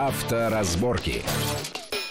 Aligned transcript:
Авторазборки. 0.00 1.22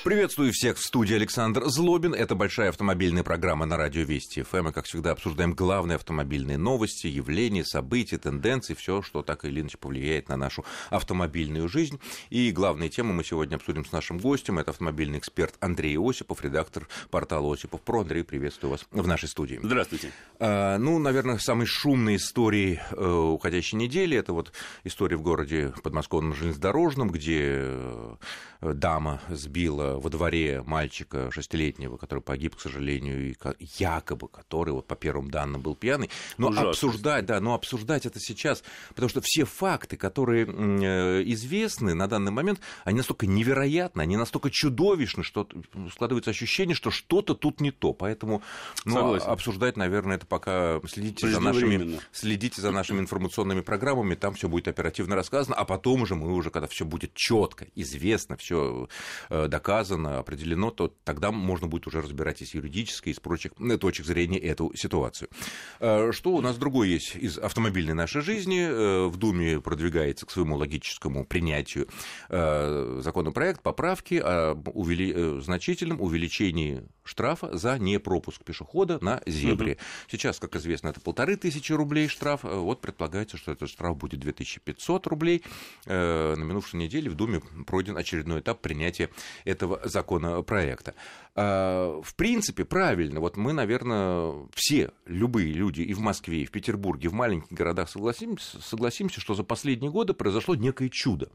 Приветствую 0.01 0.53
всех 0.53 0.77
в 0.77 0.81
студии 0.81 1.13
Александр 1.13 1.65
Злобин. 1.65 2.13
Это 2.13 2.33
большая 2.33 2.69
автомобильная 2.69 3.21
программа 3.21 3.65
на 3.65 3.75
радио 3.75 4.03
Вести 4.03 4.43
ФМ. 4.43 4.63
Мы, 4.63 4.71
как 4.71 4.85
всегда, 4.85 5.11
обсуждаем 5.11 5.53
главные 5.53 5.97
автомобильные 5.97 6.57
новости, 6.57 7.07
явления, 7.07 7.65
события, 7.65 8.17
тенденции, 8.17 8.75
все, 8.75 9.01
что 9.01 9.23
так 9.23 9.43
или 9.43 9.59
иначе 9.59 9.77
повлияет 9.77 10.29
на 10.29 10.37
нашу 10.37 10.63
автомобильную 10.89 11.67
жизнь. 11.67 11.99
И 12.29 12.49
главные 12.51 12.89
темы 12.89 13.13
мы 13.13 13.25
сегодня 13.25 13.57
обсудим 13.57 13.83
с 13.83 13.91
нашим 13.91 14.19
гостем. 14.19 14.57
Это 14.57 14.71
автомобильный 14.71 15.19
эксперт 15.19 15.55
Андрей 15.59 15.97
Осипов, 15.99 16.41
редактор 16.45 16.87
портала 17.11 17.53
Осипов 17.53 17.81
Про. 17.81 18.01
Андрей, 18.01 18.23
приветствую 18.23 18.71
вас 18.71 18.85
в 18.91 19.05
нашей 19.05 19.27
студии. 19.27 19.59
Здравствуйте. 19.61 20.11
А, 20.39 20.77
ну, 20.77 20.97
наверное, 20.99 21.39
самой 21.39 21.65
шумной 21.65 22.15
истории 22.15 22.79
э, 22.91 23.05
уходящей 23.05 23.77
недели 23.77 24.17
это 24.17 24.31
вот 24.31 24.53
история 24.85 25.17
в 25.17 25.21
городе 25.21 25.73
подмосковном 25.83 26.33
железнодорожном, 26.35 27.09
где 27.09 27.39
э, 27.41 28.15
дама 28.61 29.19
сбила 29.29 29.88
во 29.95 30.09
дворе 30.09 30.63
мальчика 30.65 31.31
шестилетнего, 31.31 31.97
который 31.97 32.21
погиб, 32.21 32.55
к 32.55 32.61
сожалению, 32.61 33.31
и 33.31 33.35
якобы 33.77 34.27
который, 34.27 34.71
вот 34.71 34.87
по 34.87 34.95
первым 34.95 35.29
данным, 35.31 35.61
был 35.61 35.75
пьяный. 35.75 36.09
Но 36.37 36.49
Ужасно. 36.49 36.69
обсуждать, 36.69 37.25
да, 37.25 37.39
но 37.39 37.53
обсуждать 37.53 38.05
это 38.05 38.19
сейчас, 38.19 38.63
потому 38.89 39.09
что 39.09 39.21
все 39.23 39.45
факты, 39.45 39.97
которые 39.97 40.45
э, 40.45 41.23
известны 41.25 41.93
на 41.93 42.07
данный 42.07 42.31
момент, 42.31 42.59
они 42.83 42.97
настолько 42.97 43.27
невероятны, 43.27 44.01
они 44.01 44.17
настолько 44.17 44.49
чудовищны, 44.49 45.23
что 45.23 45.47
складывается 45.91 46.31
ощущение, 46.31 46.75
что 46.75 46.91
что-то 46.91 47.33
тут 47.35 47.61
не 47.61 47.71
то. 47.71 47.93
Поэтому 47.93 48.41
ну, 48.85 49.15
обсуждать, 49.15 49.77
наверное, 49.77 50.17
это 50.17 50.25
пока 50.25 50.81
следите 50.87 51.27
за, 51.27 51.39
нашими, 51.39 51.99
следите 52.11 52.61
за 52.61 52.71
нашими 52.71 52.99
информационными 52.99 53.61
программами, 53.61 54.15
там 54.15 54.33
все 54.33 54.47
будет 54.47 54.67
оперативно 54.67 55.15
рассказано, 55.15 55.55
а 55.55 55.65
потом 55.65 56.01
уже 56.01 56.15
мы 56.15 56.33
уже, 56.33 56.49
когда 56.49 56.67
все 56.67 56.85
будет 56.85 57.13
четко, 57.13 57.67
известно, 57.75 58.37
все 58.37 58.87
э, 59.29 59.47
доказано, 59.79 60.19
определено, 60.19 60.71
то 60.71 60.93
тогда 61.03 61.31
можно 61.31 61.67
будет 61.67 61.87
уже 61.87 62.01
разбирать 62.01 62.41
и 62.41 62.45
с 62.45 62.53
юридической, 62.53 63.09
и 63.09 63.13
с 63.13 63.19
прочих 63.19 63.51
э, 63.59 63.77
точек 63.77 64.05
зрения 64.05 64.37
эту 64.37 64.71
ситуацию. 64.75 65.29
Э, 65.79 66.11
что 66.11 66.31
у 66.31 66.41
нас 66.41 66.57
другое 66.57 66.89
есть 66.89 67.15
из 67.15 67.37
автомобильной 67.37 67.93
нашей 67.93 68.21
жизни? 68.21 68.59
В 69.09 69.17
Думе 69.17 69.61
продвигается 69.61 70.25
к 70.25 70.31
своему 70.31 70.57
логическому 70.57 71.25
принятию 71.25 71.87
законопроект 72.29 73.61
поправки 73.61 74.15
о 74.15 74.53
увели... 74.73 75.39
значительном 75.41 76.01
увеличении 76.01 76.83
штрафа 77.03 77.57
за 77.57 77.79
непропуск 77.79 78.43
пешехода 78.43 78.99
на 79.01 79.21
зебре. 79.25 79.73
Угу. 79.73 79.81
Сейчас, 80.11 80.39
как 80.39 80.55
известно, 80.55 80.89
это 80.89 81.01
полторы 81.01 81.37
тысячи 81.37 81.73
рублей 81.73 82.07
штраф. 82.07 82.41
Вот 82.43 82.81
предполагается, 82.81 83.37
что 83.37 83.51
этот 83.51 83.69
штраф 83.69 83.97
будет 83.97 84.19
2500 84.19 85.07
рублей. 85.07 85.43
На 85.85 86.35
минувшей 86.35 86.79
неделе 86.79 87.09
в 87.09 87.15
Думе 87.15 87.41
пройден 87.65 87.97
очередной 87.97 88.41
этап 88.41 88.61
принятия 88.61 89.09
этого 89.43 89.68
законопроекта. 89.83 90.93
А, 91.35 92.01
в 92.01 92.15
принципе, 92.15 92.65
правильно. 92.65 93.19
Вот 93.19 93.37
мы, 93.37 93.53
наверное, 93.53 94.47
все, 94.53 94.91
любые 95.05 95.53
люди 95.53 95.81
и 95.81 95.93
в 95.93 95.99
Москве, 95.99 96.41
и 96.41 96.45
в 96.45 96.51
Петербурге, 96.51 97.09
в 97.09 97.13
маленьких 97.13 97.51
городах 97.51 97.89
согласимся, 97.89 98.61
согласимся, 98.61 99.21
что 99.21 99.33
за 99.33 99.43
последние 99.43 99.91
годы 99.91 100.13
произошло 100.13 100.55
некое 100.55 100.89
чудо. 100.89 101.29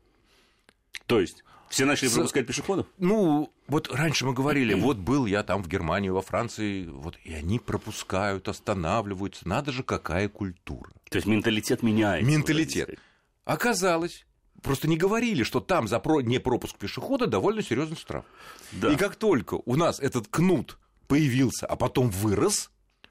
То 1.07 1.21
есть? 1.21 1.45
Все 1.69 1.87
начали 1.87 2.09
пропускать 2.09 2.47
пешеходов? 2.47 2.87
Ну, 2.99 3.51
вот 3.67 3.93
раньше 3.93 4.27
мы 4.27 4.33
говорили, 4.33 4.75
вот 4.75 4.97
был 4.99 5.27
я 5.27 5.43
там 5.43 5.63
в 5.63 5.69
Германии, 5.69 6.09
во 6.09 6.23
Франции, 6.23 6.87
вот 6.87 7.17
и 7.25 7.33
они 7.33 7.59
пропускают, 7.59 8.49
останавливаются. 8.49 9.49
Надо 9.49 9.73
же, 9.73 9.83
какая 9.83 10.29
культура. 10.29 10.91
То 11.11 11.17
есть 11.17 11.27
менталитет 11.27 11.83
меняется. 11.83 12.31
Менталитет. 12.31 12.99
Оказалось, 13.45 14.25
просто 14.65 14.89
не 14.89 14.97
говорили, 14.97 15.45
что 15.45 15.61
там 15.61 15.87
за 15.87 16.01
про... 16.01 16.21
непропуск 16.23 16.77
пешехода 16.77 17.29
довольно 17.29 17.63
серьезный 17.63 17.97
штраф. 17.97 18.25
Да. 18.73 18.93
И 18.93 18.97
как 18.97 19.15
только 19.15 19.61
у 19.65 19.77
нас 19.77 20.01
этот 20.01 20.27
кнут 20.27 20.79
появился, 21.07 21.67
а 21.67 21.77
потом 21.77 22.11
вырос, 22.11 22.71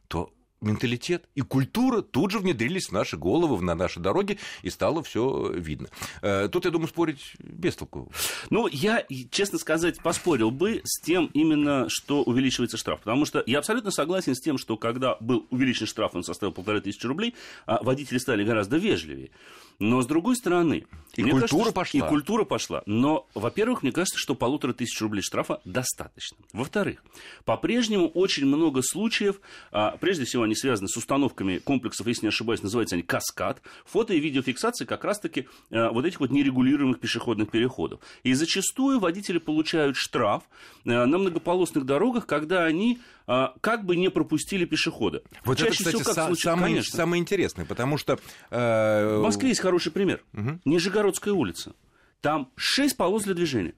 то 0.10 0.34
менталитет 0.64 1.26
и 1.36 1.42
культура 1.42 2.02
тут 2.02 2.32
же 2.32 2.40
внедрились 2.40 2.88
в 2.88 2.92
наши 2.92 3.18
головы, 3.18 3.62
на 3.62 3.76
наши 3.76 4.00
дороги, 4.00 4.40
и 4.62 4.70
стало 4.70 5.04
все 5.04 5.52
видно. 5.54 5.90
Э, 6.22 6.48
тут, 6.52 6.66
я 6.66 6.72
думаю, 6.72 6.88
спорить 6.88 7.34
без 7.40 7.76
толку. 7.76 8.12
Ну, 8.50 8.68
я, 8.68 9.06
честно 9.32 9.60
сказать, 9.60 10.02
поспорил 10.02 10.52
бы 10.52 10.82
с 10.84 11.02
тем 11.02 11.30
именно, 11.34 11.86
что 11.90 12.24
увеличивается 12.24 12.78
штраф. 12.78 13.00
Потому 13.00 13.26
что 13.26 13.44
я 13.46 13.60
абсолютно 13.60 13.92
согласен 13.92 14.36
с 14.36 14.42
тем, 14.42 14.58
что 14.58 14.78
когда 14.78 15.18
был 15.20 15.48
увеличен 15.50 15.88
штраф, 15.88 16.16
он 16.16 16.24
составил 16.24 16.54
полторы 16.54 16.82
тысячи 16.82 17.06
рублей, 17.06 17.36
а 17.66 17.84
водители 17.84 18.18
стали 18.18 18.44
гораздо 18.44 18.78
вежливее. 18.78 19.32
Но 19.80 20.02
с 20.02 20.06
другой 20.06 20.36
стороны... 20.36 20.86
И 21.16 21.22
культура 21.24 21.42
кажется, 21.48 21.74
пошла. 21.74 22.00
И 22.00 22.10
культура 22.10 22.46
пошла. 22.46 22.84
Но, 22.86 23.28
во-первых, 23.36 23.84
мне 23.84 23.92
кажется, 23.92 24.18
что 24.18 24.34
полутора 24.34 24.74
тысяч 24.74 25.00
рублей 25.02 25.22
штрафа 25.22 25.62
достаточно. 25.66 26.38
Во-вторых, 26.54 27.04
по-прежнему 27.46 28.08
очень 28.08 28.46
много 28.46 28.82
случаев, 28.82 29.40
а, 29.72 29.98
прежде 29.98 30.26
всего 30.26 30.44
они 30.44 30.53
связаны 30.56 30.88
с 30.88 30.98
установками 30.98 31.58
комплексов, 31.58 32.08
если 32.08 32.24
не 32.26 32.30
ошибаюсь, 32.30 32.62
называются 32.62 32.96
они 32.96 33.04
«Каскад», 33.04 33.62
фото- 33.86 34.14
и 34.14 34.20
видеофиксации 34.20 34.86
как 34.86 35.04
раз-таки 35.04 35.48
а, 35.72 35.92
вот 35.92 36.06
этих 36.06 36.20
вот 36.20 36.32
нерегулируемых 36.32 37.00
пешеходных 37.00 37.50
переходов. 37.52 38.00
И 38.24 38.34
зачастую 38.34 39.00
водители 39.00 39.38
получают 39.38 39.96
штраф 39.98 40.44
а, 40.86 41.06
на 41.06 41.18
многополосных 41.18 41.86
дорогах, 41.86 42.26
когда 42.26 42.66
они 42.66 43.00
а, 43.28 43.54
как 43.62 43.86
бы 43.86 43.96
не 43.96 44.10
пропустили 44.10 44.66
пешехода. 44.66 45.24
Вот 45.46 45.58
Чаще 45.58 45.70
это, 45.70 45.76
кстати, 45.76 45.96
всего, 45.96 46.14
как 46.14 46.34
са- 46.34 46.36
самое, 46.36 46.84
самое 46.84 47.22
интересное, 47.22 47.66
потому 47.66 47.98
что... 47.98 48.20
Э- 48.50 49.18
в 49.20 49.24
Москве 49.24 49.50
есть 49.50 49.62
хороший 49.62 49.92
пример. 49.92 50.24
Угу. 50.34 50.60
Нижегородская 50.66 51.34
улица. 51.34 51.74
Там 52.22 52.52
шесть 52.56 52.96
полос 52.96 53.24
для 53.24 53.34
движения. 53.34 53.74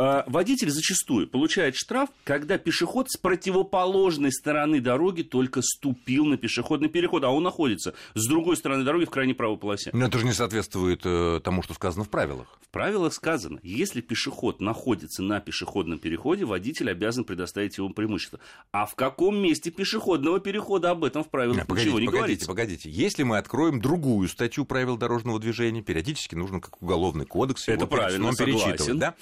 А, 0.00 0.22
водитель 0.28 0.70
зачастую 0.70 1.26
получает 1.26 1.74
штраф, 1.74 2.08
когда 2.22 2.56
пешеход 2.56 3.10
с 3.10 3.16
противоположной 3.16 4.30
стороны 4.30 4.80
дороги 4.80 5.22
только 5.22 5.60
ступил 5.60 6.24
на 6.24 6.36
пешеходный 6.36 6.88
переход, 6.88 7.24
а 7.24 7.30
он 7.30 7.42
находится 7.42 7.94
с 8.14 8.28
другой 8.28 8.56
стороны 8.56 8.84
дороги 8.84 9.06
в 9.06 9.10
крайней 9.10 9.34
правой 9.34 9.58
полосе. 9.58 9.90
Но 9.92 10.06
это 10.06 10.16
же 10.20 10.24
не 10.24 10.32
соответствует 10.32 11.00
э, 11.04 11.40
тому, 11.42 11.64
что 11.64 11.74
сказано 11.74 12.04
в 12.04 12.10
правилах. 12.10 12.60
В 12.62 12.68
правилах 12.68 13.12
сказано, 13.12 13.58
если 13.64 14.00
пешеход 14.00 14.60
находится 14.60 15.24
на 15.24 15.40
пешеходном 15.40 15.98
переходе, 15.98 16.44
водитель 16.44 16.92
обязан 16.92 17.24
предоставить 17.24 17.76
ему 17.76 17.90
преимущество. 17.90 18.38
А 18.70 18.86
в 18.86 18.94
каком 18.94 19.36
месте 19.36 19.72
пешеходного 19.72 20.38
перехода 20.38 20.90
об 20.90 21.02
этом 21.02 21.24
в 21.24 21.28
правилах 21.28 21.66
погодите, 21.66 21.86
ничего 21.86 21.98
не 21.98 22.06
погодите, 22.06 22.20
говорится? 22.20 22.46
Погодите, 22.46 22.88
если 22.90 23.24
мы 23.24 23.38
откроем 23.38 23.80
другую 23.80 24.28
статью 24.28 24.64
правил 24.64 24.96
дорожного 24.96 25.40
движения, 25.40 25.82
периодически 25.82 26.36
нужно 26.36 26.60
как 26.60 26.80
уголовный 26.80 27.26
кодекс 27.26 27.66
это 27.66 27.78
его 27.78 27.86
правильно, 27.88 28.32
перечитывать, 28.32 28.96
да? 28.96 29.14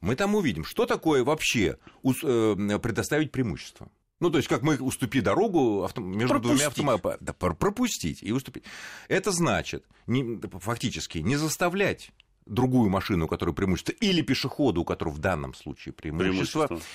Мы 0.00 0.16
там 0.16 0.34
увидим, 0.34 0.64
что 0.64 0.86
такое 0.86 1.24
вообще 1.24 1.78
э, 2.04 2.78
предоставить 2.82 3.32
преимущество. 3.32 3.90
Ну, 4.20 4.30
то 4.30 4.36
есть, 4.36 4.48
как 4.48 4.62
мы 4.62 4.76
уступи 4.76 5.20
дорогу 5.22 5.82
авто... 5.84 6.02
между 6.02 6.34
пропустить. 6.34 6.56
двумя 6.56 6.66
автомобилями. 6.68 7.16
Да, 7.20 7.32
пропустить 7.32 8.22
и 8.22 8.32
уступить. 8.32 8.64
Это 9.08 9.32
значит, 9.32 9.86
не, 10.06 10.38
фактически, 10.58 11.18
не 11.18 11.36
заставлять 11.36 12.10
другую 12.44 12.90
машину, 12.90 13.24
у 13.24 13.28
которой 13.28 13.54
преимущество, 13.54 13.92
или 13.92 14.20
пешеходу, 14.20 14.82
у 14.82 14.84
которого 14.84 15.14
в 15.14 15.18
данном 15.18 15.54
случае 15.54 15.94
преимущество, 15.94 16.66
преимущество. 16.66 16.90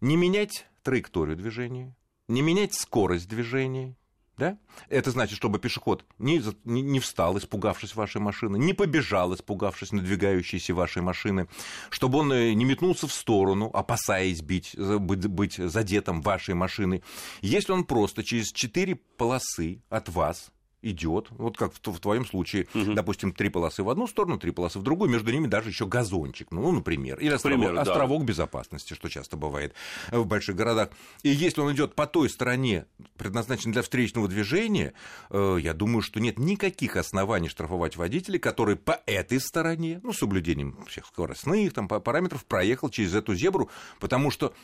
не 0.00 0.16
менять 0.16 0.66
траекторию 0.82 1.36
движения, 1.36 1.96
не 2.28 2.42
менять 2.42 2.74
скорость 2.74 3.28
движения, 3.28 3.96
да? 4.40 4.58
Это 4.88 5.10
значит, 5.10 5.36
чтобы 5.36 5.58
пешеход 5.58 6.04
не, 6.18 6.42
не, 6.64 6.98
встал, 6.98 7.36
испугавшись 7.36 7.94
вашей 7.94 8.20
машины, 8.22 8.56
не 8.56 8.72
побежал, 8.72 9.34
испугавшись 9.34 9.92
надвигающейся 9.92 10.74
вашей 10.74 11.02
машины, 11.02 11.46
чтобы 11.90 12.18
он 12.18 12.32
э, 12.32 12.54
не 12.54 12.64
метнулся 12.64 13.06
в 13.06 13.12
сторону, 13.12 13.70
опасаясь 13.72 14.40
бить, 14.40 14.74
быть, 14.76 15.26
быть 15.26 15.56
задетым 15.56 16.22
вашей 16.22 16.54
машиной. 16.54 17.04
Если 17.42 17.72
он 17.72 17.84
просто 17.84 18.24
через 18.24 18.50
четыре 18.50 18.96
полосы 18.96 19.82
от 19.90 20.08
вас 20.08 20.50
идет, 20.82 21.28
вот 21.30 21.56
как 21.56 21.72
в, 21.72 21.78
в 21.78 22.00
твоем 22.00 22.24
случае, 22.24 22.66
угу. 22.74 22.94
допустим, 22.94 23.32
три 23.32 23.48
полосы 23.48 23.82
в 23.82 23.90
одну 23.90 24.06
сторону, 24.06 24.38
три 24.38 24.50
полосы 24.50 24.78
в 24.78 24.82
другую, 24.82 25.10
между 25.10 25.30
ними 25.30 25.46
даже 25.46 25.68
еще 25.68 25.86
газончик, 25.86 26.48
ну, 26.50 26.70
например, 26.72 27.18
или 27.18 27.30
островок, 27.30 27.76
островок 27.76 28.20
да. 28.20 28.26
безопасности, 28.26 28.94
что 28.94 29.08
часто 29.08 29.36
бывает 29.36 29.74
в 30.10 30.24
больших 30.26 30.56
городах. 30.56 30.90
И 31.22 31.28
если 31.28 31.60
он 31.60 31.72
идет 31.72 31.94
по 31.94 32.06
той 32.06 32.28
стороне, 32.30 32.86
предназначенной 33.16 33.72
для 33.72 33.82
встречного 33.82 34.28
движения, 34.28 34.94
э, 35.30 35.58
я 35.60 35.74
думаю, 35.74 36.02
что 36.02 36.20
нет 36.20 36.38
никаких 36.38 36.96
оснований 36.96 37.48
штрафовать 37.48 37.96
водителей, 37.96 38.38
который 38.38 38.76
по 38.76 39.00
этой 39.06 39.40
стороне, 39.40 40.00
ну, 40.02 40.12
с 40.12 40.18
соблюдением 40.18 40.84
всех 40.86 41.06
скоростных 41.06 41.72
там, 41.72 41.88
параметров, 41.88 42.44
проехал 42.44 42.88
через 42.90 43.14
эту 43.14 43.34
зебру, 43.34 43.70
потому 43.98 44.30
что 44.30 44.54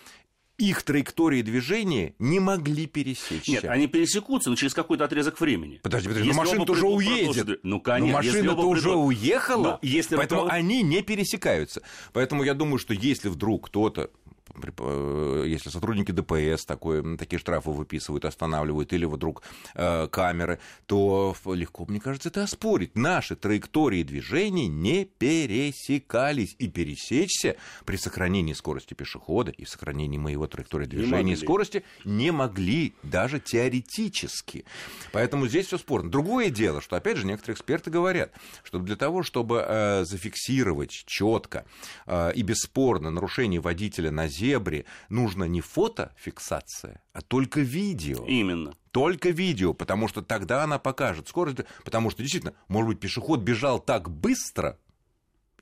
их 0.58 0.82
траектории 0.82 1.43
движения 1.43 2.14
не 2.19 2.41
могли 2.41 2.87
пересечься. 2.87 3.50
Нет, 3.50 3.64
они 3.64 3.87
пересекутся, 3.87 4.50
но 4.50 4.56
через 4.56 4.75
какой-то 4.75 5.05
отрезок 5.05 5.41
времени. 5.41 5.81
Подожди, 5.82 6.08
подожди, 6.08 6.29
но 6.29 6.35
машина-то 6.35 6.73
уже 6.73 6.87
уедет. 6.87 7.61
Ну, 7.62 7.81
конечно. 7.81 8.17
машина-то 8.17 8.67
уже 8.67 8.88
придут... 8.88 9.06
уехала, 9.06 9.79
если 9.82 10.17
поэтому 10.17 10.43
руковод... 10.43 10.58
они 10.58 10.82
не 10.82 11.03
пересекаются. 11.03 11.82
Поэтому 12.12 12.43
я 12.43 12.55
думаю, 12.55 12.79
что 12.79 12.94
если 12.94 13.29
вдруг 13.29 13.67
кто-то 13.67 14.11
если 15.46 15.70
сотрудники 15.70 16.12
ДПС 16.12 16.64
такое, 16.64 17.16
такие 17.16 17.38
штрафы 17.38 17.70
выписывают, 17.70 18.25
останавливают, 18.25 18.93
или 18.93 19.04
вдруг 19.04 19.43
э, 19.75 20.08
камеры, 20.08 20.58
то 20.87 21.34
легко, 21.46 21.84
мне 21.87 22.00
кажется, 22.00 22.28
это 22.28 22.43
оспорить. 22.43 22.96
Наши 22.96 23.37
траектории 23.37 24.02
движений 24.02 24.69
не 24.69 25.04
пересекались, 25.04 26.54
и 26.58 26.69
пересечься 26.69 27.56
при 27.84 27.96
сохранении 27.96 28.52
скорости 28.52 28.94
пешехода 28.94 29.50
и 29.50 29.64
сохранении 29.64 30.19
моего 30.19 30.46
траектории 30.46 30.87
движения 30.87 31.34
и 31.34 31.37
скорости 31.37 31.84
не 32.04 32.31
могли 32.31 32.94
даже 33.02 33.40
теоретически. 33.40 34.64
Поэтому 35.12 35.46
здесь 35.48 35.66
все 35.66 35.78
спорно. 35.78 36.10
Другое 36.10 36.50
дело, 36.50 36.81
что, 36.81 36.96
опять 36.96 37.16
же, 37.16 37.26
некоторые 37.26 37.54
эксперты 37.54 37.90
говорят, 37.90 38.32
что 38.62 38.78
для 38.78 38.96
того, 38.96 39.22
чтобы 39.22 39.64
э, 39.66 40.04
зафиксировать 40.04 40.90
четко 40.90 41.64
э, 42.06 42.32
и 42.34 42.43
бесспорно 42.43 43.10
нарушение 43.10 43.60
водителя 43.60 44.10
на 44.10 44.28
зебре, 44.36 44.84
нужно 45.08 45.44
не 45.44 45.60
фотофиксация, 45.60 47.00
а 47.12 47.20
только 47.22 47.60
видео. 47.60 48.24
Именно 48.26 48.74
только 48.90 49.30
видео, 49.30 49.74
потому 49.74 50.08
что 50.08 50.22
тогда 50.22 50.64
она 50.64 50.78
покажет 50.78 51.28
скорость, 51.28 51.58
потому 51.84 52.10
что 52.10 52.22
действительно, 52.22 52.54
может 52.68 52.88
быть, 52.88 53.00
пешеход 53.00 53.40
бежал 53.40 53.78
так 53.78 54.10
быстро, 54.10 54.78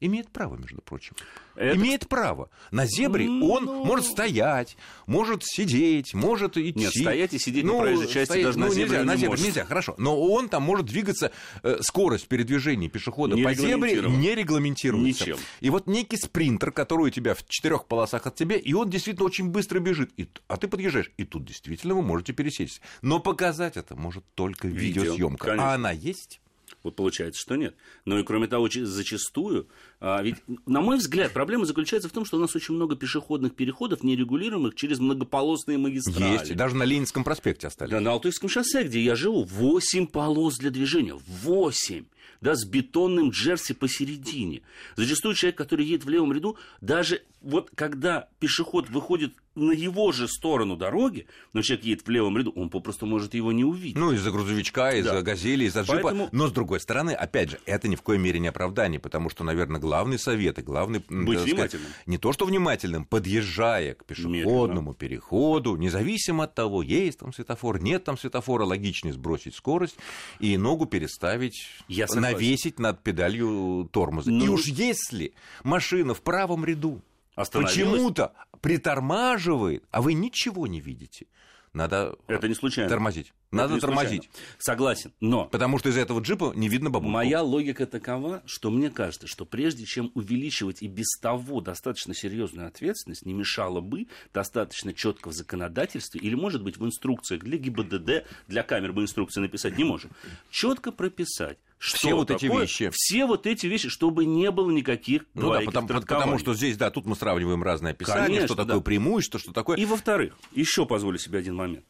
имеет 0.00 0.30
право, 0.30 0.56
между 0.56 0.80
прочим. 0.82 1.14
Это... 1.56 1.76
Имеет 1.76 2.08
право. 2.08 2.50
На 2.70 2.86
зебре 2.86 3.28
ну... 3.28 3.50
он 3.50 3.64
может 3.64 4.06
стоять, 4.06 4.76
может 5.06 5.44
сидеть, 5.44 6.14
может 6.14 6.56
идти. 6.56 6.78
Нет, 6.78 6.90
стоять 6.90 7.34
и 7.34 7.38
сидеть 7.38 7.64
ну, 7.64 7.74
на 7.74 7.82
проезжей 7.82 8.08
части 8.08 8.24
стоять, 8.24 8.44
даже 8.46 8.58
ну, 8.58 8.66
на 8.66 8.70
зебре 8.72 8.84
нельзя, 8.84 8.98
не 9.00 9.06
на 9.06 9.16
зебре 9.16 9.28
может. 9.28 9.44
нельзя, 9.44 9.64
хорошо. 9.64 9.94
Но 9.98 10.20
он 10.20 10.48
там 10.48 10.62
может 10.62 10.86
двигаться, 10.86 11.32
э, 11.62 11.78
скорость 11.80 12.26
передвижения 12.26 12.88
пешехода 12.88 13.36
не 13.36 13.44
по 13.44 13.54
зебре 13.54 14.02
не 14.02 14.34
регламентируется. 14.34 15.24
Ничем. 15.24 15.38
И 15.60 15.70
вот 15.70 15.86
некий 15.86 16.16
спринтер, 16.16 16.72
который 16.72 17.06
у 17.06 17.10
тебя 17.10 17.34
в 17.34 17.46
четырех 17.46 17.86
полосах 17.86 18.26
от 18.26 18.34
тебя, 18.34 18.56
и 18.56 18.72
он 18.72 18.90
действительно 18.90 19.26
очень 19.26 19.48
быстро 19.48 19.78
бежит, 19.78 20.12
и, 20.16 20.28
а 20.48 20.56
ты 20.56 20.68
подъезжаешь, 20.68 21.10
и 21.16 21.24
тут 21.24 21.44
действительно 21.44 21.94
вы 21.94 22.02
можете 22.02 22.32
пересечься. 22.32 22.80
Но 23.02 23.20
показать 23.20 23.76
это 23.76 23.94
может 23.94 24.24
только 24.34 24.68
Видео, 24.68 25.02
видеосъемка. 25.02 25.46
конечно. 25.46 25.70
А 25.70 25.74
она 25.74 25.92
есть? 25.92 26.40
Вот 26.82 26.96
получается, 26.96 27.40
что 27.40 27.56
нет. 27.56 27.74
Но 28.04 28.18
и 28.18 28.22
кроме 28.22 28.46
того, 28.46 28.68
зачастую, 28.70 29.68
а, 30.00 30.22
ведь, 30.22 30.36
на 30.66 30.80
мой 30.80 30.98
взгляд, 30.98 31.32
проблема 31.32 31.64
заключается 31.64 32.08
в 32.08 32.12
том, 32.12 32.24
что 32.24 32.36
у 32.36 32.40
нас 32.40 32.54
очень 32.54 32.74
много 32.74 32.96
пешеходных 32.96 33.54
переходов, 33.54 34.02
нерегулируемых 34.02 34.74
через 34.74 34.98
многополосные 34.98 35.78
магистрали. 35.78 36.32
Есть, 36.32 36.56
даже 36.56 36.76
на 36.76 36.84
Ленинском 36.84 37.24
проспекте 37.24 37.68
остались. 37.68 37.90
Да, 37.90 38.00
на 38.00 38.12
Алтайском 38.12 38.48
шоссе, 38.48 38.84
где 38.84 39.00
я 39.00 39.16
живу, 39.16 39.44
8 39.44 40.06
полос 40.06 40.58
для 40.58 40.70
движения. 40.70 41.14
8! 41.14 42.04
Да, 42.40 42.54
с 42.54 42.66
бетонным 42.66 43.30
джерси 43.30 43.72
посередине. 43.72 44.62
Зачастую 44.96 45.34
человек, 45.34 45.56
который 45.56 45.86
едет 45.86 46.04
в 46.04 46.08
левом 46.10 46.32
ряду, 46.32 46.58
даже 46.82 47.22
вот 47.40 47.70
когда 47.74 48.28
пешеход 48.38 48.90
выходит 48.90 49.32
на 49.54 49.72
его 49.72 50.12
же 50.12 50.28
сторону 50.28 50.76
дороги, 50.76 51.26
но 51.52 51.62
человек 51.62 51.84
едет 51.84 52.06
в 52.06 52.10
левом 52.10 52.36
ряду, 52.36 52.52
он 52.56 52.70
попросту 52.70 53.06
может 53.06 53.34
его 53.34 53.52
не 53.52 53.64
увидеть. 53.64 53.96
Ну, 53.96 54.12
из-за 54.12 54.30
грузовичка, 54.30 54.92
из-за 54.92 55.12
да. 55.12 55.22
газели, 55.22 55.64
из-за 55.64 55.82
джипа. 55.82 56.00
Поэтому... 56.02 56.28
Но, 56.32 56.48
с 56.48 56.52
другой 56.52 56.80
стороны, 56.80 57.12
опять 57.12 57.50
же, 57.50 57.60
это 57.66 57.88
ни 57.88 57.96
в 57.96 58.02
коей 58.02 58.18
мере 58.18 58.40
не 58.40 58.48
оправдание, 58.48 58.98
потому 58.98 59.30
что, 59.30 59.44
наверное, 59.44 59.80
главный 59.80 60.18
совет 60.18 60.58
и 60.58 60.62
главный... 60.62 61.04
Быть 61.08 61.38
сказать, 61.38 61.54
внимательным. 61.54 61.88
Не 62.06 62.18
то, 62.18 62.32
что 62.32 62.46
внимательным, 62.46 63.04
подъезжая 63.04 63.94
к 63.94 64.04
пешеходному 64.04 64.90
Медленно. 64.90 64.94
переходу, 64.94 65.76
независимо 65.76 66.44
от 66.44 66.54
того, 66.54 66.82
есть 66.82 67.20
там 67.20 67.32
светофор, 67.32 67.80
нет 67.80 68.04
там 68.04 68.18
светофора, 68.18 68.64
логичнее 68.64 69.12
сбросить 69.12 69.54
скорость 69.54 69.96
и 70.40 70.56
ногу 70.56 70.86
переставить, 70.86 71.68
Я 71.88 72.06
навесить 72.14 72.78
над 72.78 73.02
педалью 73.02 73.88
тормоза. 73.92 74.30
Ну... 74.30 74.44
И 74.44 74.48
уж 74.48 74.66
если 74.66 75.32
машина 75.62 76.14
в 76.14 76.22
правом 76.22 76.64
ряду 76.64 77.02
почему-то 77.34 78.32
притормаживает, 78.64 79.84
а 79.90 80.00
вы 80.00 80.14
ничего 80.14 80.66
не 80.66 80.80
видите. 80.80 81.26
Надо 81.74 82.16
это 82.28 82.48
не 82.48 82.54
случайно. 82.54 82.88
тормозить. 82.88 83.34
Надо 83.54 83.80
тормозить. 83.80 84.30
Согласен, 84.58 85.12
но... 85.20 85.46
Потому 85.46 85.78
что 85.78 85.88
из 85.88 85.96
этого 85.96 86.20
джипа 86.20 86.52
не 86.54 86.68
видно 86.68 86.90
бабушку. 86.90 87.10
Моя 87.10 87.42
логика 87.42 87.86
такова, 87.86 88.42
что 88.46 88.70
мне 88.70 88.90
кажется, 88.90 89.26
что 89.26 89.44
прежде 89.44 89.84
чем 89.84 90.10
увеличивать 90.14 90.82
и 90.82 90.88
без 90.88 91.06
того 91.20 91.60
достаточно 91.60 92.14
серьезную 92.14 92.68
ответственность, 92.68 93.26
не 93.26 93.34
мешало 93.34 93.80
бы 93.80 94.08
достаточно 94.32 94.92
четко 94.92 95.28
в 95.28 95.32
законодательстве 95.32 96.20
или, 96.20 96.34
может 96.34 96.62
быть, 96.62 96.76
в 96.76 96.84
инструкциях 96.84 97.42
для 97.42 97.58
ГИБДД, 97.58 98.26
для 98.48 98.62
камер 98.62 98.92
мы 98.92 99.02
инструкции 99.02 99.40
написать 99.40 99.76
не 99.78 99.84
можем, 99.84 100.10
четко 100.50 100.92
прописать, 100.92 101.58
что 101.78 101.98
все 101.98 102.14
вот 102.14 102.28
такое, 102.28 102.50
эти 102.50 102.60
вещи. 102.60 102.90
Все 102.92 103.26
вот 103.26 103.46
эти 103.46 103.66
вещи, 103.66 103.88
чтобы 103.88 104.24
не 104.24 104.50
было 104.50 104.70
никаких 104.70 105.26
Ну 105.34 105.52
да, 105.52 105.60
потому, 105.60 105.88
потому 105.88 106.38
что 106.38 106.54
здесь, 106.54 106.76
да, 106.76 106.90
тут 106.90 107.04
мы 107.06 107.14
сравниваем 107.14 107.62
разные 107.62 107.92
описания, 107.92 108.26
Конечно, 108.26 108.48
что 108.48 108.56
такое 108.56 108.76
да. 108.76 108.80
преимущество, 108.80 109.38
что 109.38 109.52
такое... 109.52 109.76
И 109.76 109.84
во-вторых, 109.84 110.34
еще 110.52 110.86
позволю 110.86 111.18
себе 111.18 111.38
один 111.38 111.56
момент. 111.56 111.84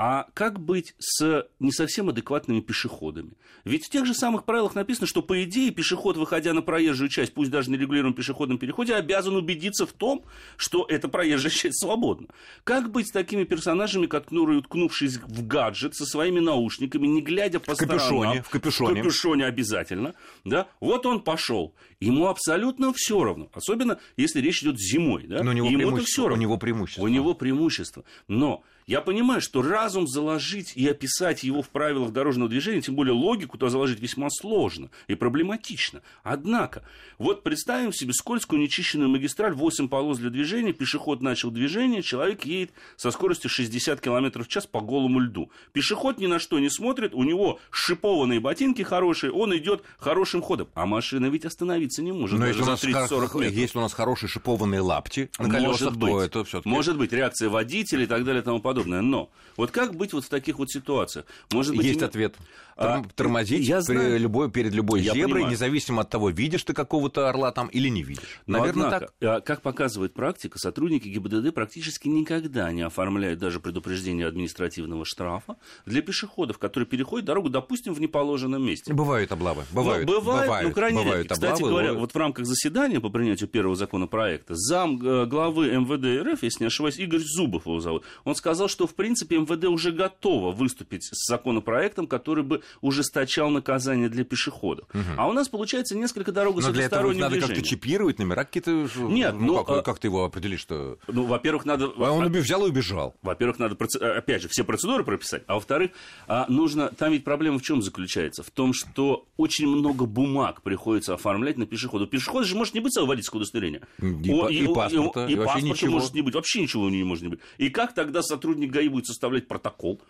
А 0.00 0.28
как 0.32 0.60
быть 0.60 0.94
с 1.00 1.48
не 1.58 1.72
совсем 1.72 2.08
адекватными 2.08 2.60
пешеходами? 2.60 3.32
Ведь 3.64 3.84
в 3.84 3.90
тех 3.90 4.06
же 4.06 4.14
самых 4.14 4.44
правилах 4.44 4.76
написано, 4.76 5.08
что, 5.08 5.22
по 5.22 5.42
идее, 5.42 5.72
пешеход, 5.72 6.16
выходя 6.16 6.52
на 6.52 6.62
проезжую 6.62 7.08
часть, 7.08 7.34
пусть 7.34 7.50
даже 7.50 7.72
на 7.72 7.74
регулируемом 7.74 8.14
пешеходном 8.14 8.58
переходе, 8.58 8.94
обязан 8.94 9.34
убедиться 9.34 9.86
в 9.86 9.92
том, 9.92 10.24
что 10.56 10.86
эта 10.88 11.08
проезжая 11.08 11.50
часть 11.50 11.80
свободна. 11.80 12.28
Как 12.62 12.92
быть 12.92 13.08
с 13.08 13.10
такими 13.10 13.42
персонажами, 13.42 14.06
которые, 14.06 14.60
уткнувшись 14.60 15.16
в 15.16 15.44
гаджет 15.44 15.96
со 15.96 16.06
своими 16.06 16.38
наушниками, 16.38 17.08
не 17.08 17.20
глядя 17.20 17.58
по 17.58 17.72
в 17.72 17.74
сторонам... 17.74 17.98
Капюшоне, 17.98 18.42
в 18.42 18.48
капюшоне. 18.50 18.92
В 18.92 18.96
капюшоне 19.02 19.46
обязательно. 19.46 20.14
Да? 20.44 20.68
Вот 20.78 21.06
он 21.06 21.22
пошел. 21.22 21.74
Ему 21.98 22.28
абсолютно 22.28 22.92
все 22.94 23.24
равно. 23.24 23.48
Особенно, 23.52 23.98
если 24.16 24.40
речь 24.40 24.62
идет 24.62 24.78
зимой. 24.78 25.26
Да? 25.26 25.42
Но 25.42 25.50
у 25.50 25.54
него 25.54 25.68
Ему 25.68 25.96
все 25.96 26.28
равно. 26.28 26.36
У 26.36 26.40
него 26.40 26.56
преимущество. 26.56 27.02
У 27.02 27.08
него 27.08 27.34
преимущество. 27.34 28.04
Но 28.28 28.62
я 28.88 29.02
понимаю, 29.02 29.42
что 29.42 29.60
разум 29.60 30.06
заложить 30.08 30.72
и 30.74 30.88
описать 30.88 31.42
его 31.42 31.60
в 31.60 31.68
правилах 31.68 32.10
дорожного 32.10 32.48
движения, 32.48 32.80
тем 32.80 32.94
более 32.94 33.12
логику 33.12 33.58
то 33.58 33.68
заложить 33.68 34.00
весьма 34.00 34.28
сложно 34.30 34.90
и 35.08 35.14
проблематично. 35.14 36.00
Однако, 36.22 36.82
вот 37.18 37.42
представим 37.42 37.92
себе 37.92 38.14
скользкую 38.14 38.62
нечищенную 38.62 39.10
магистраль, 39.10 39.52
8 39.52 39.88
полос 39.88 40.16
для 40.16 40.30
движения, 40.30 40.72
пешеход 40.72 41.20
начал 41.20 41.50
движение, 41.50 42.02
человек 42.02 42.46
едет 42.46 42.72
со 42.96 43.10
скоростью 43.10 43.50
60 43.50 44.00
км 44.00 44.42
в 44.42 44.48
час 44.48 44.66
по 44.66 44.80
голому 44.80 45.20
льду. 45.20 45.50
Пешеход 45.72 46.16
ни 46.16 46.26
на 46.26 46.38
что 46.38 46.58
не 46.58 46.70
смотрит, 46.70 47.12
у 47.12 47.24
него 47.24 47.60
шипованные 47.70 48.40
ботинки 48.40 48.80
хорошие, 48.80 49.30
он 49.32 49.54
идет 49.54 49.82
хорошим 49.98 50.40
ходом. 50.40 50.68
А 50.72 50.86
машина 50.86 51.26
ведь 51.26 51.44
остановиться 51.44 52.02
не 52.02 52.12
может. 52.12 52.40
Но 52.40 52.46
у, 52.46 52.64
нас 52.64 52.82
30-40 52.82 53.20
метров. 53.20 53.52
если 53.52 53.76
у 53.76 53.82
нас 53.82 53.92
хорошие 53.92 54.30
шипованные 54.30 54.80
лапти 54.80 55.28
на 55.38 55.50
колесах, 55.50 55.92
может 55.92 55.96
быть, 55.98 56.10
то 56.10 56.22
это 56.22 56.44
все 56.44 56.62
Может 56.64 56.96
быть, 56.96 57.12
реакция 57.12 57.50
водителя 57.50 58.04
и 58.04 58.06
так 58.06 58.24
далее 58.24 58.40
и 58.40 58.44
тому 58.44 58.60
подобное 58.60 58.77
подобное. 58.78 59.02
Но 59.02 59.30
вот 59.56 59.70
как 59.70 59.94
быть 59.94 60.12
вот 60.12 60.24
в 60.24 60.28
таких 60.28 60.58
вот 60.58 60.70
ситуациях? 60.70 61.26
Может 61.52 61.76
быть, 61.76 61.86
Есть 61.86 62.00
им... 62.00 62.06
ответ. 62.06 62.36
А, 62.78 63.02
тормозить 63.16 63.66
я 63.66 63.80
знаю. 63.80 64.12
При 64.12 64.18
любой, 64.18 64.50
перед 64.52 64.72
любой 64.72 65.00
я 65.00 65.12
зеброй, 65.12 65.32
понимаю. 65.32 65.52
независимо 65.52 66.02
от 66.02 66.10
того, 66.10 66.30
видишь 66.30 66.62
ты 66.62 66.74
какого-то 66.74 67.28
орла 67.28 67.50
там 67.50 67.66
или 67.66 67.88
не 67.88 68.04
видишь. 68.04 68.40
Но 68.46 68.58
Наверное, 68.58 68.86
однако, 68.86 69.12
так. 69.18 69.44
Как 69.44 69.62
показывает 69.62 70.14
практика, 70.14 70.60
сотрудники 70.60 71.08
ГИБДД 71.08 71.52
практически 71.52 72.06
никогда 72.06 72.70
не 72.70 72.82
оформляют 72.82 73.40
даже 73.40 73.58
предупреждение 73.58 74.28
административного 74.28 75.04
штрафа 75.04 75.56
для 75.86 76.02
пешеходов, 76.02 76.58
которые 76.58 76.86
переходят 76.86 77.26
дорогу, 77.26 77.48
допустим, 77.48 77.94
в 77.94 78.00
неположенном 78.00 78.64
месте. 78.64 78.94
Бывают 78.94 79.32
облавы. 79.32 79.64
Бывают. 79.72 80.08
Ну, 80.08 80.20
бывает, 80.20 80.46
бывают, 80.46 80.68
ну, 80.68 80.74
крайне 80.74 80.98
бывают 80.98 81.22
редко. 81.22 81.34
Кстати 81.34 81.54
облавы, 81.54 81.70
говоря, 81.70 81.88
бывают. 81.88 82.00
вот 82.00 82.14
в 82.14 82.16
рамках 82.16 82.46
заседания 82.46 83.00
по 83.00 83.08
принятию 83.08 83.48
первого 83.48 83.74
законопроекта 83.74 84.54
зам 84.54 85.04
э, 85.04 85.26
главы 85.26 85.66
МВД 85.66 86.32
РФ, 86.32 86.44
если 86.44 86.62
не 86.62 86.66
ошибаюсь, 86.68 86.96
Игорь 86.98 87.22
Зубов 87.24 87.66
его 87.66 87.80
зовут, 87.80 88.04
он 88.22 88.36
сказал, 88.36 88.67
что 88.68 88.86
в 88.86 88.94
принципе 88.94 89.38
МВД 89.38 89.64
уже 89.64 89.92
готово 89.92 90.52
выступить 90.52 91.04
с 91.04 91.28
законопроектом, 91.28 92.06
который 92.06 92.44
бы 92.44 92.62
ужесточал 92.80 93.50
наказание 93.50 94.08
для 94.08 94.24
пешеходов. 94.24 94.88
Угу. 94.94 95.02
А 95.16 95.28
у 95.28 95.32
нас 95.32 95.48
получается 95.48 95.96
несколько 95.96 96.32
дорог 96.32 96.60
Но 96.60 96.72
для 96.72 96.84
этого 96.84 97.12
надо 97.12 97.40
как-то 97.40 97.62
чипировать 97.62 98.18
номера 98.18 98.44
какие-то. 98.44 98.88
Нет, 98.98 99.34
ну, 99.34 99.46
ну 99.46 99.64
как, 99.64 99.78
а... 99.78 99.82
как 99.82 99.98
ты 99.98 100.08
его 100.08 100.24
определишь, 100.24 100.60
что? 100.60 100.98
Ну, 101.08 101.24
во-первых, 101.24 101.64
надо. 101.64 101.90
А 101.96 102.12
он 102.12 102.30
взял 102.32 102.64
и 102.66 102.70
убежал. 102.70 103.14
Во-первых, 103.22 103.58
надо 103.58 103.76
опять 104.00 104.42
же 104.42 104.48
все 104.48 104.64
процедуры 104.64 105.04
прописать, 105.04 105.42
а 105.46 105.54
во-вторых, 105.54 105.90
а, 106.26 106.46
нужно. 106.48 106.88
Там 106.90 107.12
ведь 107.12 107.24
проблема 107.24 107.58
в 107.58 107.62
чем 107.62 107.82
заключается? 107.82 108.42
В 108.42 108.50
том, 108.50 108.72
что 108.72 109.26
очень 109.36 109.66
много 109.66 110.06
бумаг 110.06 110.62
приходится 110.62 111.14
оформлять 111.14 111.58
на 111.58 111.66
пешехода. 111.66 112.06
Пешеход 112.06 112.46
же 112.46 112.56
может 112.56 112.74
не 112.74 112.80
быть 112.80 112.92
своего 112.92 113.08
водительского 113.08 113.38
удостоверения. 113.40 113.82
И, 114.00 114.30
О, 114.30 114.48
и, 114.48 114.64
и 114.64 114.74
паспорта, 114.74 115.26
и, 115.26 115.32
и, 115.32 115.36
паспорта 115.36 115.66
ничего. 115.66 115.92
может 115.92 116.14
не 116.14 116.22
быть, 116.22 116.34
вообще 116.34 116.62
ничего 116.62 116.84
у 116.84 116.88
него 116.88 116.98
не 116.98 117.04
может 117.04 117.22
не 117.24 117.30
быть. 117.30 117.40
И 117.58 117.70
как 117.70 117.94
тогда 117.94 118.22
сотрудник 118.58 118.70
ГАИ 118.70 118.88
будет 118.88 119.06
составлять 119.06 119.48
протокол? 119.48 120.00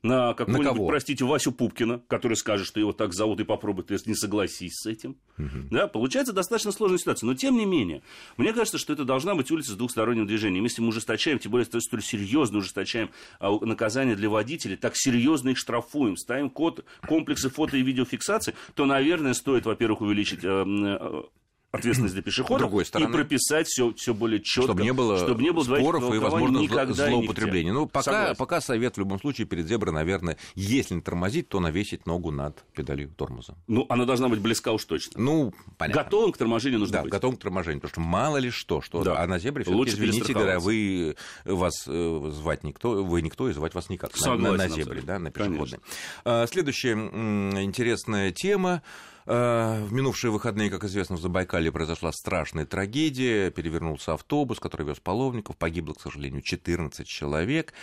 на 0.00 0.32
какого-нибудь, 0.32 0.86
простите, 0.86 1.24
Васю 1.24 1.50
Пупкина, 1.50 2.00
который 2.06 2.36
скажет, 2.36 2.68
что 2.68 2.78
его 2.78 2.92
так 2.92 3.12
зовут, 3.12 3.40
и 3.40 3.44
попробует, 3.44 3.90
если 3.90 4.10
не 4.10 4.14
согласись 4.14 4.74
с 4.76 4.86
этим. 4.86 5.16
Угу. 5.38 5.70
Да, 5.72 5.88
получается 5.88 6.32
достаточно 6.32 6.70
сложная 6.70 6.98
ситуация. 6.98 7.26
Но 7.26 7.34
тем 7.34 7.56
не 7.56 7.66
менее, 7.66 8.02
мне 8.36 8.52
кажется, 8.52 8.78
что 8.78 8.92
это 8.92 9.04
должна 9.04 9.34
быть 9.34 9.50
улица 9.50 9.72
с 9.72 9.74
двухсторонним 9.74 10.24
движением. 10.24 10.62
Если 10.62 10.80
мы 10.82 10.90
ужесточаем, 10.90 11.40
тем 11.40 11.50
более 11.50 11.64
столь 11.64 12.00
серьезно 12.00 12.58
ужесточаем 12.58 13.10
а, 13.40 13.50
наказание 13.64 14.14
для 14.14 14.30
водителей, 14.30 14.76
так 14.76 14.92
серьезно 14.94 15.48
их 15.48 15.58
штрафуем, 15.58 16.16
ставим 16.16 16.48
код, 16.48 16.84
комплексы 17.04 17.50
фото 17.50 17.76
и 17.76 17.82
видеофиксации, 17.82 18.54
то, 18.76 18.86
наверное, 18.86 19.34
стоит, 19.34 19.66
во-первых, 19.66 20.02
увеличить 20.02 20.44
э, 20.44 20.48
э, 20.48 21.22
ответственность 21.70 22.14
для 22.14 22.22
пешеходов 22.22 22.60
другой 22.60 22.86
стороны, 22.86 23.10
и 23.10 23.12
прописать 23.12 23.66
все, 23.66 23.92
все 23.94 24.14
более 24.14 24.40
четко, 24.42 24.68
чтобы 24.72 24.82
не 24.82 24.92
было, 24.92 25.18
чтобы 25.18 25.42
не 25.42 25.52
было 25.52 25.64
споров 25.64 26.14
и, 26.14 26.18
возможно, 26.18 26.60
злоупотребления. 26.94 27.72
Ну, 27.72 27.86
пока, 27.86 28.02
Согласен. 28.02 28.36
пока 28.36 28.60
совет 28.60 28.96
в 28.96 28.98
любом 28.98 29.20
случае 29.20 29.46
перед 29.46 29.66
зеброй, 29.66 29.92
наверное, 29.94 30.38
если 30.54 30.94
не 30.94 31.02
тормозить, 31.02 31.48
то 31.48 31.60
навесить 31.60 32.06
ногу 32.06 32.30
над 32.30 32.64
педалью 32.74 33.10
тормоза. 33.10 33.54
Ну, 33.66 33.84
она 33.90 34.06
должна 34.06 34.28
быть 34.28 34.40
близка 34.40 34.72
уж 34.72 34.84
точно. 34.84 35.20
Ну, 35.20 35.52
понятно. 35.76 36.04
Готовым 36.04 36.32
к 36.32 36.38
торможению 36.38 36.80
нужно 36.80 36.92
да, 36.94 37.02
быть. 37.02 37.12
готовым 37.12 37.36
к 37.36 37.40
торможению, 37.40 37.80
потому 37.82 37.90
что 37.90 38.00
мало 38.00 38.38
ли 38.38 38.50
что, 38.50 38.80
что 38.80 39.02
Да. 39.04 39.20
а 39.22 39.26
на 39.26 39.38
зебре 39.38 39.64
все 39.64 39.72
Лучше 39.72 39.94
извините, 39.94 40.32
говоря, 40.32 40.60
вы 40.60 41.16
вас 41.44 41.84
э, 41.86 42.30
звать 42.32 42.64
никто, 42.64 43.04
вы 43.04 43.20
никто 43.20 43.48
и 43.48 43.52
звать 43.52 43.74
вас 43.74 43.90
никак 43.90 44.10
на- 44.14 44.16
на, 44.18 44.22
Согласен 44.24 44.56
на 44.56 44.68
зебре, 44.68 44.82
абсолютно. 44.82 45.06
да, 45.06 45.18
на 45.18 45.30
Конечно. 45.30 45.64
пешеходной. 45.64 45.80
А, 46.24 46.46
Следующая 46.46 46.92
м, 46.92 47.60
интересная 47.60 48.32
тема. 48.32 48.82
А, 49.30 49.84
В 49.84 49.92
минувшие 49.92 50.30
выходные, 50.30 50.70
как 50.70 50.84
известно, 50.84 51.16
в 51.16 51.20
Забайкале 51.20 51.70
произошла 51.70 52.12
страшная 52.12 52.64
трагедия. 52.64 53.50
Перевернулся 53.50 54.14
автобус, 54.14 54.58
который 54.58 54.86
вез 54.86 55.00
паломников. 55.00 55.56
Погибло, 55.58 55.92
к 55.92 56.00
сожалению, 56.00 56.40
14 56.40 57.06
человек. 57.06 57.74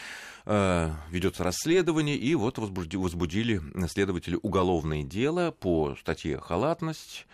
А, 0.45 0.95
Ведется 1.11 1.43
расследование, 1.43 2.17
и 2.17 2.33
вот 2.33 2.57
возбудили 2.57 3.61
следователи 3.87 4.39
уголовное 4.41 5.03
дело 5.03 5.51
по 5.51 5.95
статье 5.99 6.39
«Халатность» 6.39 7.27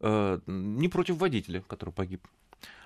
э, 0.00 0.38
не 0.46 0.88
против 0.88 1.16
водителя, 1.16 1.64
который 1.66 1.90
погиб, 1.90 2.24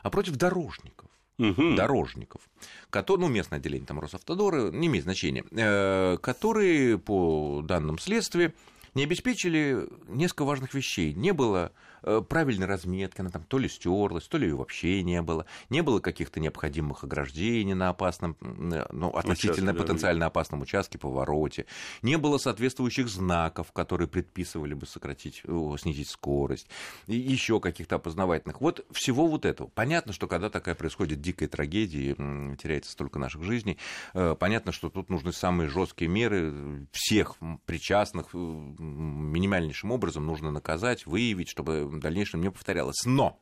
а 0.03 0.09
против 0.09 0.37
дорожников 0.37 1.11
Мгм. 1.37 1.77
дорожников, 1.77 2.41
которые, 2.89 3.27
ну, 3.29 3.35
местное 3.35 3.59
отделение 3.59 3.87
там 3.87 4.01
Росавтодора, 4.01 4.71
не 4.71 4.87
имеет 4.87 5.05
значения, 5.05 5.45
э, 5.51 6.17
которые, 6.23 6.97
по 6.99 7.61
данным 7.63 7.99
следствия, 7.99 8.55
не 8.95 9.05
обеспечили 9.05 9.89
несколько 10.09 10.45
важных 10.45 10.75
вещей. 10.75 11.15
Не 11.15 11.33
было 11.33 11.73
э, 12.03 12.23
правильной 12.29 12.67
разметки, 12.67 13.21
она 13.21 13.31
там 13.31 13.45
то 13.45 13.59
ли 13.59 13.69
стерлась, 13.69 14.25
то 14.29 14.39
ли 14.39 14.49
ее 14.49 14.57
вообще 14.57 15.03
не 15.03 15.23
было. 15.23 15.47
Не 15.71 15.83
было 15.83 16.01
каких-то 16.01 16.41
необходимых 16.41 17.05
ограждений 17.05 17.75
на 17.75 17.89
опасном, 17.89 18.37
э, 18.41 18.87
ну, 18.93 19.09
относительно 19.11 19.73
Участке 19.73 19.87
потенциально 19.87 20.27
опасном 20.27 20.63
участке, 20.63 20.99
повороте. 20.99 21.67
Не 22.03 22.19
было 22.19 22.39
соответствующих 22.39 23.09
знаков, 23.09 23.73
которые 23.73 24.09
предписывали 24.09 24.75
бы 24.75 24.87
сократить, 24.87 25.43
о, 25.47 25.77
снизить 25.79 26.09
скорость. 26.09 26.69
И 27.07 27.17
еще 27.17 27.61
каких-то 27.61 27.97
опознавательных. 27.97 28.61
Вот 28.61 28.85
всего 28.91 29.27
вот 29.27 29.47
этого. 29.47 29.69
Понятно, 29.69 30.13
что 30.13 30.27
когда 30.27 30.51
такая 30.51 30.75
происходит 30.75 31.21
дикая 31.21 31.49
трагедия, 31.49 32.15
теряется 32.57 32.93
столько 32.93 33.19
наших 33.19 33.43
жизней, 33.43 33.79
э, 34.13 34.37
понятно, 34.39 34.73
что 34.73 34.91
тут 34.91 35.09
нужны 35.09 35.33
самые 35.33 35.69
жесткие 35.69 36.11
меры 36.11 36.87
всех 36.93 37.37
причастных 37.65 38.29
э, 38.35 38.82
минимальнейшим 38.83 39.91
образом 39.91 40.27
нужно 40.27 40.51
наказать, 40.51 41.07
выявить, 41.07 41.49
чтобы 41.49 41.87
в 41.87 41.99
дальнейшем 41.99 42.41
не 42.41 42.51
повторялось. 42.51 43.05
Но 43.05 43.41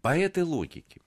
по 0.00 0.16
этой 0.16 0.42
логике, 0.42 1.00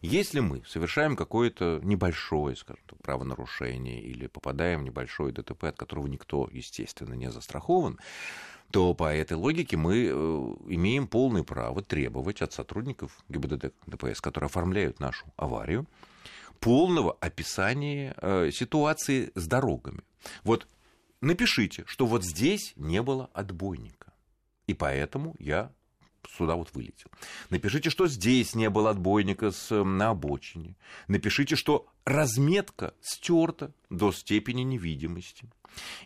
если 0.00 0.40
мы 0.40 0.62
совершаем 0.66 1.16
какое-то 1.16 1.80
небольшое, 1.82 2.56
скажем 2.56 2.82
так, 2.86 3.00
правонарушение 3.02 4.02
или 4.02 4.26
попадаем 4.26 4.80
в 4.80 4.84
небольшое 4.84 5.32
ДТП, 5.32 5.64
от 5.64 5.76
которого 5.76 6.06
никто, 6.06 6.48
естественно, 6.52 7.14
не 7.14 7.30
застрахован, 7.30 7.98
то 8.70 8.92
по 8.94 9.14
этой 9.14 9.34
логике 9.34 9.76
мы 9.76 10.06
э, 10.06 10.10
имеем 10.10 11.06
полное 11.06 11.42
право 11.42 11.82
требовать 11.82 12.42
от 12.42 12.52
сотрудников 12.52 13.16
ГИБДД 13.28 13.72
ДПС, 13.86 14.20
которые 14.20 14.46
оформляют 14.46 15.00
нашу 15.00 15.26
аварию, 15.36 15.86
полного 16.60 17.16
описания 17.20 18.14
э, 18.20 18.50
ситуации 18.52 19.30
с 19.34 19.46
дорогами. 19.46 20.00
Вот 20.42 20.66
напишите, 21.24 21.84
что 21.86 22.06
вот 22.06 22.24
здесь 22.24 22.72
не 22.76 23.02
было 23.02 23.30
отбойника, 23.32 24.12
и 24.66 24.74
поэтому 24.74 25.34
я 25.38 25.72
сюда 26.28 26.56
вот 26.56 26.72
вылетел. 26.74 27.10
Напишите, 27.50 27.90
что 27.90 28.06
здесь 28.06 28.54
не 28.54 28.70
было 28.70 28.90
отбойника 28.90 29.50
с, 29.50 29.84
на 29.84 30.10
обочине. 30.10 30.76
Напишите, 31.08 31.56
что 31.56 31.86
разметка 32.04 32.94
стерта 33.00 33.72
до 33.90 34.12
степени 34.12 34.62
невидимости. 34.62 35.50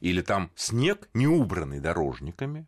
Или 0.01 0.23
там 0.23 0.51
снег, 0.55 1.09
не 1.15 1.27
убранный 1.27 1.81
дорожниками, 1.81 2.67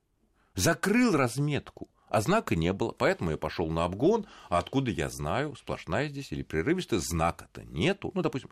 закрыл 0.54 1.16
разметку, 1.16 1.88
а 2.10 2.20
знака 2.20 2.56
не 2.56 2.72
было. 2.72 2.92
Поэтому 2.92 3.30
я 3.30 3.36
пошел 3.36 3.70
на 3.70 3.84
обгон, 3.84 4.26
а 4.48 4.58
откуда 4.58 4.90
я 4.90 5.08
знаю, 5.08 5.56
сплошная 5.56 6.08
здесь 6.08 6.32
или 6.32 6.42
прерывистая, 6.42 7.00
знака-то 7.00 7.62
нету. 7.64 8.10
Ну, 8.14 8.22
допустим. 8.22 8.50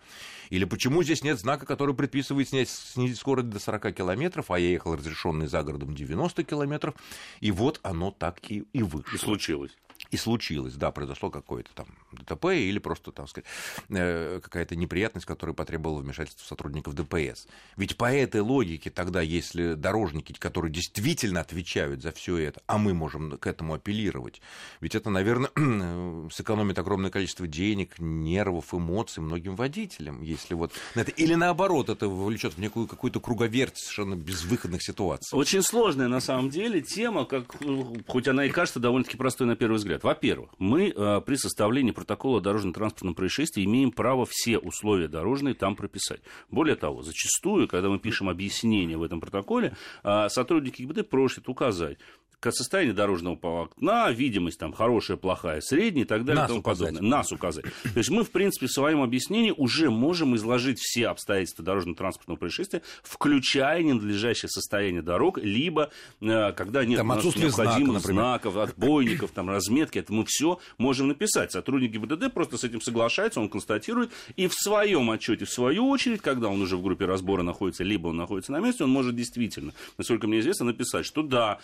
Или 0.49 0.65
почему 0.65 1.03
здесь 1.03 1.23
нет 1.23 1.39
знака, 1.39 1.67
который 1.67 1.95
предписывает 1.95 2.49
снять, 2.49 2.69
снизить 2.69 3.19
скорость 3.19 3.51
до 3.51 3.59
40 3.59 3.95
километров, 3.95 4.51
а 4.51 4.59
я 4.59 4.71
ехал 4.71 4.95
разрешенный 4.95 5.49
за 5.49 5.63
городом 5.63 5.95
90 5.95 6.45
километров, 6.45 6.95
и 7.41 7.51
вот 7.51 7.81
оно 7.83 8.11
так 8.11 8.39
и, 8.51 8.65
и 8.73 8.83
вышло. 8.83 9.15
И 9.15 9.19
случилось. 9.19 9.77
И 10.11 10.17
случилось, 10.17 10.75
да, 10.75 10.91
произошло 10.91 11.31
какое-то 11.31 11.71
там 11.75 11.87
ДТП 12.13 12.47
или 12.47 12.79
просто, 12.79 13.13
там 13.13 13.27
сказать, 13.27 13.47
э, 13.91 14.41
какая-то 14.43 14.75
неприятность, 14.75 15.27
которая 15.27 15.55
потребовала 15.55 16.01
вмешательства 16.01 16.47
сотрудников 16.47 16.95
ДПС. 16.95 17.47
Ведь 17.77 17.97
по 17.97 18.11
этой 18.11 18.41
логике 18.41 18.91
тогда, 18.91 19.21
если 19.21 19.75
дорожники, 19.75 20.33
которые 20.33 20.73
действительно 20.73 21.41
отвечают 21.41 22.03
за 22.03 22.13
все 22.13 22.39
это, 22.39 22.63
а 22.67 22.79
мы 22.79 22.95
можем 22.95 23.37
к 23.37 23.47
этому 23.47 23.75
апеллировать, 23.75 24.41
ведь 24.81 24.95
это, 24.95 25.11
наверное, 25.11 25.51
сэкономит 26.31 26.79
огромное 26.79 27.11
количество 27.11 27.47
денег, 27.47 27.99
нервов, 27.99 28.73
эмоций 28.73 29.23
многим 29.23 29.57
водителям, 29.57 30.23
если 30.23 30.55
вот 30.55 30.73
на 30.95 31.01
это... 31.01 31.11
Или 31.11 31.35
наоборот, 31.35 31.91
это 31.91 32.09
вовлечет 32.09 32.55
в 32.55 32.59
некую 32.59 32.87
какую-то 32.87 33.21
круговерть 33.21 33.77
совершенно 33.77 34.15
безвыходных 34.15 34.83
ситуаций. 34.83 35.37
Очень 35.37 35.63
сложная 35.63 36.09
на 36.09 36.21
самом 36.21 36.49
деле 36.49 36.81
тема, 36.81 37.27
как, 37.27 37.57
э, 37.61 37.83
хоть 38.07 38.29
она 38.29 38.45
и 38.47 38.51
кажется 38.51 38.81
довольно-таки 38.81 39.19
простой 39.19 39.47
на 39.47 39.57
первый 39.57 39.77
взгляд. 39.77 39.88
Во-первых, 39.97 40.51
мы 40.59 40.89
э, 40.89 41.21
при 41.21 41.37
составлении 41.37 41.93
протокола 41.93 42.39
о 42.39 42.41
дорожно-транспортном 42.41 43.15
происшествии 43.15 43.65
имеем 43.65 43.91
право 43.91 44.27
все 44.29 44.59
условия 44.59 45.09
дорожные 45.09 45.55
там 45.55 45.77
прописать. 45.77 46.21
Более 46.51 46.77
того, 46.77 47.03
зачастую, 47.03 47.69
когда 47.69 47.89
мы 47.89 47.99
пишем 47.99 48.29
объяснение 48.29 48.97
в 48.97 49.03
этом 49.03 49.21
протоколе, 49.21 49.77
э, 50.05 50.29
сотрудники 50.29 50.83
ГИБД 50.83 51.09
просят 51.09 51.49
указать 51.49 51.99
к 52.41 52.53
состоянию 52.53 52.95
дорожного 52.95 53.35
полотна, 53.35 54.11
видимость 54.13 54.59
там 54.61 54.73
хорошая, 54.73 55.17
плохая, 55.17 55.61
средняя 55.61 56.05
и 56.05 56.09
так 56.09 56.25
далее. 56.25 56.43
Нас 56.43 56.47
и 56.47 56.49
тому 56.49 56.61
указать. 56.61 56.89
подобное. 56.89 57.11
Нас 57.11 57.33
указать. 57.33 57.65
То 57.65 57.99
есть 57.99 58.11
мы, 58.11 58.23
в 58.23 58.31
принципе, 58.31 58.67
в 58.67 58.73
своем 58.73 59.03
объяснении 59.03 59.53
уже 59.57 59.91
можем 59.91 60.37
изложить 60.37 60.79
все 60.79 61.09
обстоятельства 61.09 61.65
дорожно-транспортного 61.65 62.39
происшествия, 62.39 62.83
включая 63.03 63.83
ненадлежащее 63.83 64.49
состояние 64.49 65.03
дорог, 65.03 65.39
либо 65.39 65.91
э, 66.21 66.53
когда 66.53 66.85
нет 66.85 66.99
Там 66.99 67.11
отсутствие 67.11 67.51
знака, 67.51 67.71
необходимых 67.71 68.03
например. 68.03 68.23
знаков, 68.23 68.57
отбойников, 68.57 69.31
там, 69.33 69.51
разметки, 69.51 69.99
это 69.99 70.13
мы 70.13 70.25
все 70.27 70.61
можем 70.79 71.09
написать. 71.09 71.51
Сотрудник 71.51 71.91
ГИБДД 71.91 72.33
просто 72.33 72.57
с 72.57 72.63
этим 72.63 72.81
соглашается, 72.81 73.41
он 73.41 73.49
констатирует, 73.49 74.13
и 74.37 74.47
в 74.47 74.55
своем 74.55 75.11
отчете, 75.11 75.45
в 75.45 75.51
свою 75.51 75.89
очередь, 75.89 76.21
когда 76.21 76.49
он 76.49 76.63
уже 76.63 76.77
в 76.77 76.83
группе 76.83 77.05
разбора 77.05 77.43
находится, 77.43 77.83
либо 77.83 78.09
он 78.09 78.17
находится 78.17 78.53
на 78.53 78.61
месте, 78.61 78.85
он 78.85 78.91
может 78.91 79.17
действительно, 79.17 79.73
насколько 79.97 80.29
мне 80.29 80.39
известно, 80.39 80.67
написать, 80.67 81.05
что 81.05 81.23
да, 81.23 81.59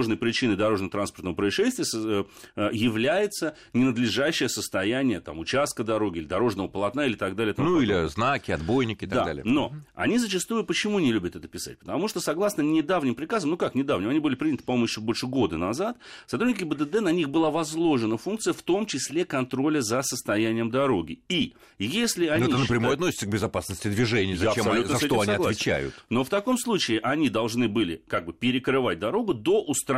возможной 0.00 0.16
причиной 0.16 0.56
дорожно-транспортного 0.56 1.34
происшествия 1.34 1.84
э, 1.94 2.24
э, 2.56 2.70
является 2.72 3.54
ненадлежащее 3.74 4.48
состояние 4.48 5.20
там, 5.20 5.38
участка 5.38 5.84
дороги 5.84 6.18
или 6.18 6.24
дорожного 6.26 6.68
полотна 6.68 7.04
или 7.06 7.14
так 7.14 7.36
далее. 7.36 7.54
Ну, 7.58 7.80
или 7.80 8.06
знаки, 8.08 8.50
отбойники 8.50 9.04
и 9.04 9.06
так 9.06 9.18
Да, 9.18 9.24
далее. 9.26 9.44
но 9.44 9.72
они 9.94 10.18
зачастую 10.18 10.64
почему 10.64 10.98
не 11.00 11.12
любят 11.12 11.36
это 11.36 11.48
писать? 11.48 11.78
Потому 11.78 12.08
что, 12.08 12.20
согласно 12.20 12.62
недавним 12.62 13.14
приказам, 13.14 13.50
ну 13.50 13.56
как 13.58 13.74
недавним, 13.74 14.08
они 14.08 14.20
были 14.20 14.34
приняты, 14.36 14.64
по-моему, 14.64 14.86
еще 14.86 15.00
больше 15.02 15.26
года 15.26 15.58
назад, 15.58 15.98
сотрудники 16.26 16.64
БДД, 16.64 17.00
на 17.02 17.12
них 17.12 17.28
была 17.28 17.50
возложена 17.50 18.16
функция, 18.16 18.54
в 18.54 18.62
том 18.62 18.86
числе 18.86 19.24
контроля 19.26 19.80
за 19.82 20.02
состоянием 20.02 20.70
дороги. 20.70 21.20
И 21.28 21.54
если 21.78 22.26
они... 22.26 22.44
Но 22.44 22.48
это 22.50 22.58
напрямую 22.58 22.92
считают- 22.92 22.94
относится 23.00 23.26
к 23.26 23.28
безопасности 23.30 23.88
движения, 23.88 24.36
зачем 24.36 24.64
за 24.64 24.98
что 24.98 25.20
они 25.20 25.32
согласен. 25.32 25.42
отвечают. 25.42 25.94
Но 26.08 26.24
в 26.24 26.28
таком 26.30 26.56
случае 26.58 27.00
они 27.00 27.28
должны 27.28 27.68
были 27.68 28.02
как 28.08 28.24
бы 28.24 28.32
перекрывать 28.32 28.98
дорогу 28.98 29.34
до 29.34 29.60
устранения, 29.62 29.89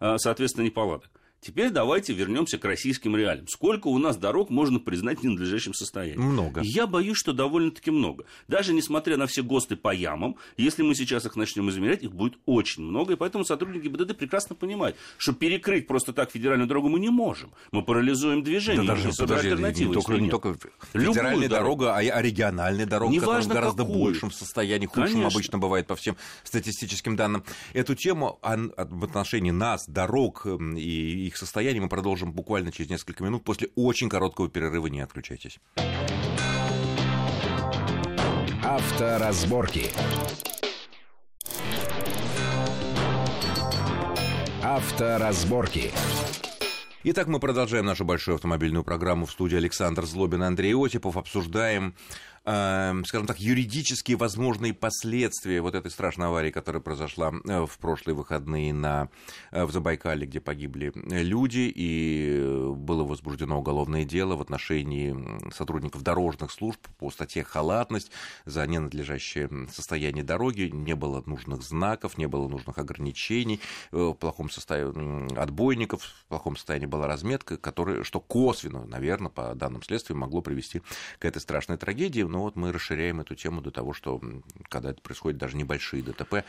э, 0.00 0.16
соответственно, 0.18 0.64
неполадок. 0.64 1.10
Теперь 1.42 1.70
давайте 1.70 2.12
вернемся 2.12 2.58
к 2.58 2.64
российским 2.66 3.16
реалиям. 3.16 3.48
Сколько 3.48 3.86
у 3.88 3.96
нас 3.96 4.18
дорог 4.18 4.50
можно 4.50 4.78
признать 4.78 5.20
в 5.20 5.24
ненадлежащем 5.24 5.72
состоянии? 5.72 6.18
Много. 6.20 6.60
Я 6.62 6.86
боюсь, 6.86 7.16
что 7.16 7.32
довольно-таки 7.32 7.90
много. 7.90 8.26
Даже 8.46 8.74
несмотря 8.74 9.16
на 9.16 9.26
все 9.26 9.42
ГОСТы 9.42 9.76
по 9.76 9.94
ямам, 9.94 10.36
если 10.58 10.82
мы 10.82 10.94
сейчас 10.94 11.24
их 11.24 11.36
начнем 11.36 11.70
измерять, 11.70 12.02
их 12.02 12.12
будет 12.12 12.34
очень 12.44 12.82
много. 12.82 13.14
И 13.14 13.16
поэтому 13.16 13.44
сотрудники 13.46 13.88
БДД 13.88 14.18
прекрасно 14.18 14.54
понимают, 14.54 14.96
что 15.16 15.32
перекрыть 15.32 15.86
просто 15.86 16.12
так 16.12 16.30
федеральную 16.30 16.68
дорогу 16.68 16.90
мы 16.90 17.00
не 17.00 17.08
можем. 17.08 17.52
Мы 17.72 17.82
парализуем 17.82 18.42
движение. 18.42 18.86
Да 18.86 18.94
даже, 18.94 19.08
подожди, 19.16 19.46
не 19.46 19.52
альтернативы, 19.52 19.94
только, 19.94 20.12
если 20.12 20.24
не 20.24 20.30
только 20.30 20.48
Любую 20.92 21.14
федеральная 21.14 21.48
дорогу. 21.48 21.84
дорога, 21.84 21.96
а, 21.96 22.00
а 22.18 22.22
региональная 22.22 22.84
дорога, 22.86 23.14
которая 23.18 23.42
в 23.42 23.48
гораздо 23.48 23.82
какую. 23.84 23.98
большем 23.98 24.30
состоянии, 24.30 24.86
худшем 24.86 25.04
Конечно. 25.04 25.26
обычно 25.28 25.58
бывает 25.58 25.86
по 25.86 25.96
всем 25.96 26.16
статистическим 26.44 27.16
данным. 27.16 27.44
Эту 27.72 27.94
тему 27.94 28.38
ан- 28.42 28.72
от- 28.76 28.92
в 28.92 29.02
отношении 29.04 29.50
нас, 29.52 29.86
дорог 29.88 30.44
м, 30.44 30.76
и 30.76 31.29
их 31.30 31.36
состояния 31.36 31.80
мы 31.80 31.88
продолжим 31.88 32.32
буквально 32.32 32.72
через 32.72 32.90
несколько 32.90 33.24
минут 33.24 33.44
после 33.44 33.68
очень 33.76 34.08
короткого 34.08 34.48
перерыва. 34.48 34.88
Не 34.88 35.00
отключайтесь. 35.00 35.58
Авторазборки. 38.62 39.90
Авторазборки. 44.62 45.92
Итак, 47.02 47.28
мы 47.28 47.40
продолжаем 47.40 47.86
нашу 47.86 48.04
большую 48.04 48.34
автомобильную 48.34 48.84
программу 48.84 49.24
в 49.24 49.32
студии 49.32 49.56
Александр 49.56 50.04
Злобин, 50.04 50.42
Андрей 50.42 50.74
Осипов. 50.74 51.16
Обсуждаем 51.16 51.94
Эм, 52.46 53.04
скажем 53.04 53.26
так, 53.26 53.38
юридические 53.38 54.16
возможные 54.16 54.72
последствия 54.72 55.60
вот 55.60 55.74
этой 55.74 55.90
страшной 55.90 56.28
аварии, 56.28 56.50
которая 56.50 56.80
произошла 56.80 57.32
э, 57.44 57.66
в 57.66 57.78
прошлые 57.78 58.16
выходные 58.16 58.72
на, 58.72 59.10
э, 59.50 59.64
в 59.66 59.72
Забайкале, 59.72 60.26
где 60.26 60.40
погибли 60.40 60.90
люди, 60.94 61.70
и 61.72 62.72
было 62.74 63.04
возбуждено 63.04 63.58
уголовное 63.58 64.04
дело 64.04 64.36
в 64.36 64.40
отношении 64.40 65.14
сотрудников 65.52 66.02
дорожных 66.02 66.50
служб 66.50 66.80
по 66.98 67.10
статье 67.10 67.44
«Халатность» 67.44 68.10
за 68.46 68.66
ненадлежащее 68.66 69.50
состояние 69.70 70.24
дороги, 70.24 70.70
не 70.72 70.94
было 70.94 71.22
нужных 71.26 71.62
знаков, 71.62 72.16
не 72.16 72.26
было 72.26 72.48
нужных 72.48 72.78
ограничений, 72.78 73.60
э, 73.92 73.96
в 73.96 74.14
плохом 74.14 74.48
состоянии 74.48 75.38
отбойников, 75.38 76.02
в 76.02 76.24
плохом 76.28 76.56
состоянии 76.56 76.86
была 76.86 77.06
разметка, 77.06 77.58
которая, 77.58 78.02
что 78.02 78.18
косвенно, 78.18 78.86
наверное, 78.86 79.30
по 79.30 79.54
данным 79.54 79.82
следствия, 79.82 80.16
могло 80.16 80.40
привести 80.40 80.80
к 81.18 81.26
этой 81.26 81.42
страшной 81.42 81.76
трагедии. 81.76 82.22
Но 82.22 82.39
вот 82.42 82.56
мы 82.56 82.72
расширяем 82.72 83.20
эту 83.20 83.34
тему 83.34 83.60
до 83.60 83.70
того, 83.70 83.92
что 83.92 84.20
когда 84.68 84.90
это 84.90 85.00
происходит 85.00 85.38
даже 85.38 85.56
небольшие 85.56 86.02
ДТП, 86.02 86.44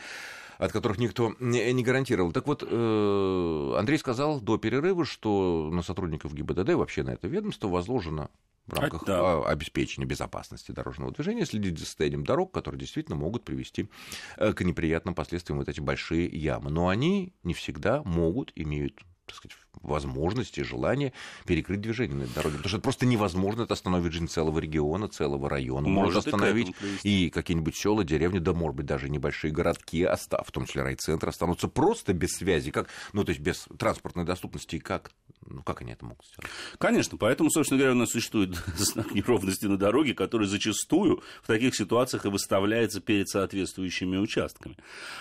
от 0.58 0.72
которых 0.72 0.98
никто 0.98 1.34
не 1.40 1.82
гарантировал. 1.82 2.32
Так 2.32 2.46
вот, 2.46 2.62
э, 2.66 3.74
Андрей 3.78 3.98
сказал 3.98 4.40
до 4.40 4.58
перерыва, 4.58 5.04
что 5.04 5.70
на 5.72 5.82
сотрудников 5.82 6.34
ГИБДД, 6.34 6.74
вообще 6.74 7.02
на 7.02 7.10
это 7.10 7.26
ведомство, 7.26 7.68
возложено 7.68 8.30
в 8.66 8.78
рамках 8.78 9.04
да. 9.04 9.42
обеспечения 9.44 10.06
безопасности 10.06 10.70
дорожного 10.70 11.12
движения 11.12 11.46
следить 11.46 11.78
за 11.78 11.84
состоянием 11.84 12.24
дорог, 12.24 12.52
которые 12.52 12.78
действительно 12.78 13.16
могут 13.16 13.44
привести 13.44 13.88
э, 14.36 14.52
к 14.52 14.62
неприятным 14.62 15.14
последствиям 15.14 15.58
вот 15.58 15.68
эти 15.68 15.80
большие 15.80 16.26
ямы. 16.26 16.70
Но 16.70 16.88
они 16.88 17.32
не 17.42 17.54
всегда 17.54 18.02
могут, 18.04 18.52
имеют 18.54 19.00
так 19.26 19.36
сказать, 19.36 19.56
возможности, 19.80 20.60
желания 20.60 21.12
перекрыть 21.46 21.80
движение 21.80 22.16
на 22.16 22.22
этой 22.24 22.34
дороге. 22.34 22.56
Потому 22.56 22.68
что 22.68 22.76
это 22.78 22.84
просто 22.84 23.06
невозможно, 23.06 23.62
это 23.62 23.74
остановит 23.74 24.12
жизнь 24.12 24.28
целого 24.28 24.58
региона, 24.58 25.08
целого 25.08 25.48
района. 25.48 25.88
Может, 25.88 26.14
может 26.14 26.26
остановить 26.26 26.74
и, 27.02 27.26
и 27.26 27.30
какие-нибудь 27.30 27.76
села, 27.76 28.04
деревни, 28.04 28.38
да, 28.38 28.52
может 28.52 28.76
быть, 28.76 28.86
даже 28.86 29.08
небольшие 29.08 29.52
городки, 29.52 30.06
в 30.06 30.52
том 30.52 30.66
числе 30.66 30.82
райцентры, 30.82 31.30
останутся 31.30 31.68
просто 31.68 32.12
без 32.12 32.30
связи, 32.30 32.70
как, 32.70 32.88
ну, 33.12 33.24
то 33.24 33.30
есть 33.30 33.40
без 33.40 33.66
транспортной 33.78 34.24
доступности, 34.24 34.76
и 34.76 34.80
как 34.80 35.12
ну, 35.46 35.62
как 35.62 35.82
они 35.82 35.92
это 35.92 36.04
могут 36.04 36.24
сделать? 36.24 36.50
Конечно, 36.78 37.18
поэтому, 37.18 37.50
собственно 37.50 37.78
говоря, 37.78 37.94
у 37.94 37.98
нас 37.98 38.10
существует 38.10 38.54
знак 38.76 39.12
неровности 39.14 39.66
на 39.66 39.76
дороге, 39.76 40.14
который 40.14 40.46
зачастую 40.46 41.22
в 41.42 41.46
таких 41.46 41.74
ситуациях 41.74 42.24
и 42.24 42.28
выставляется 42.28 43.00
перед 43.00 43.28
соответствующими 43.28 44.16
участками. 44.16 44.76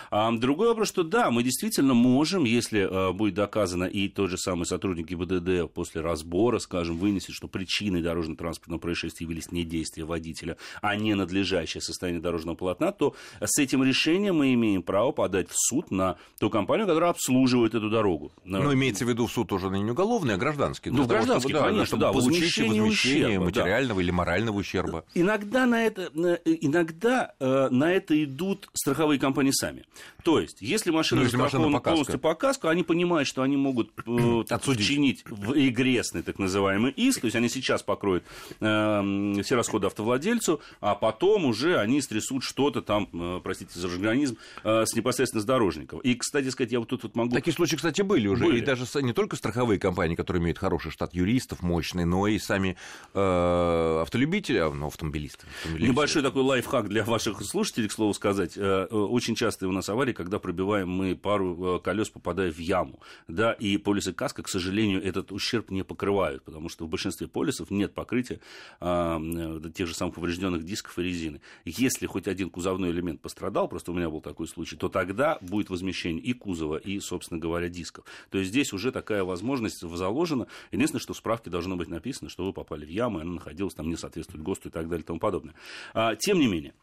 А 0.10 0.32
другой 0.32 0.68
вопрос, 0.68 0.90
что 0.90 1.04
да, 1.04 1.32
мы 1.32 1.44
действительно 1.44 1.94
можем, 1.94 2.44
если 2.44 2.88
а, 2.90 3.14
будет 3.14 3.34
доказано, 3.34 3.86
и 3.86 4.08
тот 4.10 4.30
же 4.30 4.38
самый 4.42 4.66
сотрудник 4.66 5.08
ГИБДД 5.08 5.72
после 5.72 6.02
разбора, 6.02 6.60
скажем, 6.60 6.98
вынесет, 6.98 7.36
что 7.36 7.48
причиной 7.48 8.02
дорожно-транспортного 8.02 8.80
происшествия 8.80 9.26
явились 9.26 9.52
не 9.52 9.64
действия 9.64 10.04
водителя, 10.04 10.58
а 10.82 10.96
не 10.96 11.16
надлежащее 11.16 11.82
состояние 11.82 12.22
дорожного 12.22 12.56
полотна, 12.56 12.92
то 12.92 13.16
с 13.40 13.58
этим 13.60 13.84
решением 13.84 14.38
мы 14.38 14.54
имеем 14.54 14.84
право 14.84 15.12
подать 15.12 15.50
в 15.50 15.56
суд 15.56 15.92
на 15.92 16.18
ту 16.40 16.50
компанию, 16.50 16.88
которая 16.88 17.12
обслуживает 17.12 17.76
эту 17.76 17.90
дорогу. 17.90 18.32
Но 18.44 18.74
имеется 18.74 19.06
в 19.06 19.10
виду 19.10 19.28
в 19.28 19.32
суд 19.32 19.52
уже 19.52 19.70
не 19.70 19.92
уголовный, 19.92 20.36
а 20.36 20.38
гражданский. 20.38 20.90
Ну, 20.90 21.06
гражданский, 21.06 21.54
да, 21.54 21.64
конечно, 21.64 21.86
чтобы 21.86 22.02
да, 22.02 22.12
возмещение, 22.12 22.82
возмещение 22.82 23.30
ущерба, 23.30 23.46
материального 23.46 24.00
да. 24.00 24.04
или 24.04 24.12
морального 24.12 24.58
ущерба. 24.58 25.06
Иногда 25.14 25.66
на 25.66 25.86
это, 25.86 26.04
иногда 26.46 27.34
э, 27.40 27.70
на 27.70 27.92
это 27.92 28.24
идут 28.24 28.70
страховые 28.74 29.20
компании 29.20 29.52
сами. 29.52 29.86
То 30.24 30.40
есть, 30.40 30.62
если 30.62 30.92
машина 30.92 31.22
ну, 31.22 31.30
застрахована 31.30 31.80
полностью 31.80 32.20
по 32.20 32.36
каску, 32.36 32.68
они 32.68 32.84
понимают, 32.84 33.28
что 33.28 33.42
они 33.42 33.58
могут 33.58 33.92
э, 34.06 34.12
вчинить 34.44 35.24
в 35.26 35.54
регрессный 35.54 36.24
так 36.24 36.40
называемый 36.40 36.92
иск, 36.92 37.22
то 37.22 37.26
есть 37.26 37.36
они 37.36 37.50
сейчас 37.50 37.84
покроют 37.84 38.24
э, 38.60 39.42
все 39.44 39.56
расходы 39.56 39.88
автовладельцу, 39.88 40.62
а 40.80 40.96
потом 40.96 41.46
уже 41.46 41.78
они 41.78 42.02
стрясут 42.02 42.44
что-то 42.44 42.82
там, 42.82 43.10
э, 43.14 43.40
простите 43.44 43.80
за 43.80 43.88
организм, 43.88 44.38
э, 44.64 44.86
с 44.86 44.96
непосредственно 44.96 45.42
с 45.42 45.46
дорожников. 45.46 46.02
И, 46.02 46.16
кстати 46.16 46.50
сказать, 46.50 46.72
я 46.72 46.80
вот 46.80 46.90
тут 46.90 47.04
вот 47.04 47.16
могу... 47.16 47.34
Такие 47.34 47.54
случаи, 47.54 47.76
кстати, 47.76 48.02
были 48.02 48.28
уже, 48.28 48.46
были. 48.46 48.60
и 48.60 48.62
даже 48.62 48.86
не 49.02 49.14
только 49.14 49.36
страховые 49.36 49.80
компании, 49.80 50.12
компании, 50.12 50.16
которые 50.16 50.42
имеют 50.42 50.58
хороший 50.58 50.92
штат 50.92 51.14
юристов, 51.14 51.62
мощный, 51.62 52.06
но 52.06 52.28
и 52.28 52.40
сами 52.40 52.76
э, 53.14 53.91
автолюбители, 54.12 54.58
а, 54.58 54.70
ну, 54.70 54.88
автомобилисты, 54.88 55.48
автомобилисты. 55.48 55.90
Небольшой 55.90 56.22
такой 56.22 56.44
лайфхак 56.44 56.90
для 56.90 57.06
ваших 57.06 57.42
слушателей, 57.44 57.88
к 57.88 57.94
слову 57.94 58.14
сказать. 58.14 58.58
Э, 58.58 58.88
э, 58.92 58.94
очень 58.94 59.36
часто 59.36 59.70
у 59.70 59.72
нас 59.72 59.88
аварии, 59.88 60.12
когда 60.12 60.38
пробиваем 60.38 60.90
мы 60.90 61.16
пару 61.16 61.78
э, 61.78 61.80
колес, 61.80 62.10
попадая 62.10 62.52
в 62.52 62.58
яму. 62.58 63.00
Да, 63.30 63.54
и 63.54 63.78
полисы 63.78 64.12
каска, 64.12 64.44
к 64.44 64.50
сожалению, 64.50 65.02
этот 65.02 65.32
ущерб 65.32 65.72
не 65.72 65.84
покрывают, 65.84 66.44
потому 66.44 66.68
что 66.68 66.86
в 66.86 66.90
большинстве 66.90 67.28
полисов 67.28 67.72
нет 67.72 67.94
покрытия 67.94 68.42
э, 68.82 69.62
тех 69.74 69.88
же 69.88 69.96
самых 69.96 70.16
поврежденных 70.16 70.66
дисков 70.66 71.00
и 71.00 71.04
резины. 71.04 71.40
Если 71.64 72.06
хоть 72.06 72.28
один 72.28 72.50
кузовной 72.50 72.92
элемент 72.92 73.22
пострадал, 73.22 73.70
просто 73.70 73.92
у 73.92 73.96
меня 73.96 74.10
был 74.10 74.20
такой 74.20 74.50
случай, 74.50 74.76
то 74.76 74.90
тогда 74.90 75.38
будет 75.40 75.70
возмещение 75.70 76.22
и 76.22 76.34
кузова, 76.34 76.76
и, 76.76 77.00
собственно 77.00 77.40
говоря, 77.40 77.70
дисков. 77.70 78.04
То 78.30 78.40
есть 78.40 78.50
здесь 78.50 78.74
уже 78.74 78.92
такая 78.92 79.24
возможность 79.24 79.80
заложено. 79.80 80.48
Единственное, 80.74 81.02
что 81.02 81.14
в 81.14 81.18
справке 81.18 81.50
должно 81.50 81.78
быть 81.78 81.88
написано, 81.88 82.30
что 82.30 82.44
вы 82.46 82.52
попали 82.52 82.86
в 82.86 82.90
яму, 82.90 83.20
и 83.20 83.22
она 83.22 83.32
находилась 83.32 83.74
там, 83.74 83.88
не 83.88 84.01
соответствует 84.02 84.44
ГОСТу 84.44 84.70
и 84.70 84.72
так 84.72 84.90
далее 84.90 85.04
и 85.04 85.08
тому 85.08 85.20
подобное. 85.20 85.56
А, 85.94 86.16
тем 86.16 86.40
не 86.40 86.48
менее, 86.48 86.74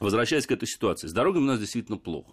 Возвращаясь 0.00 0.46
к 0.46 0.50
этой 0.50 0.66
ситуации, 0.66 1.08
с 1.08 1.12
дорогами 1.12 1.42
у 1.42 1.46
нас 1.46 1.60
действительно 1.60 1.98
плохо. 1.98 2.32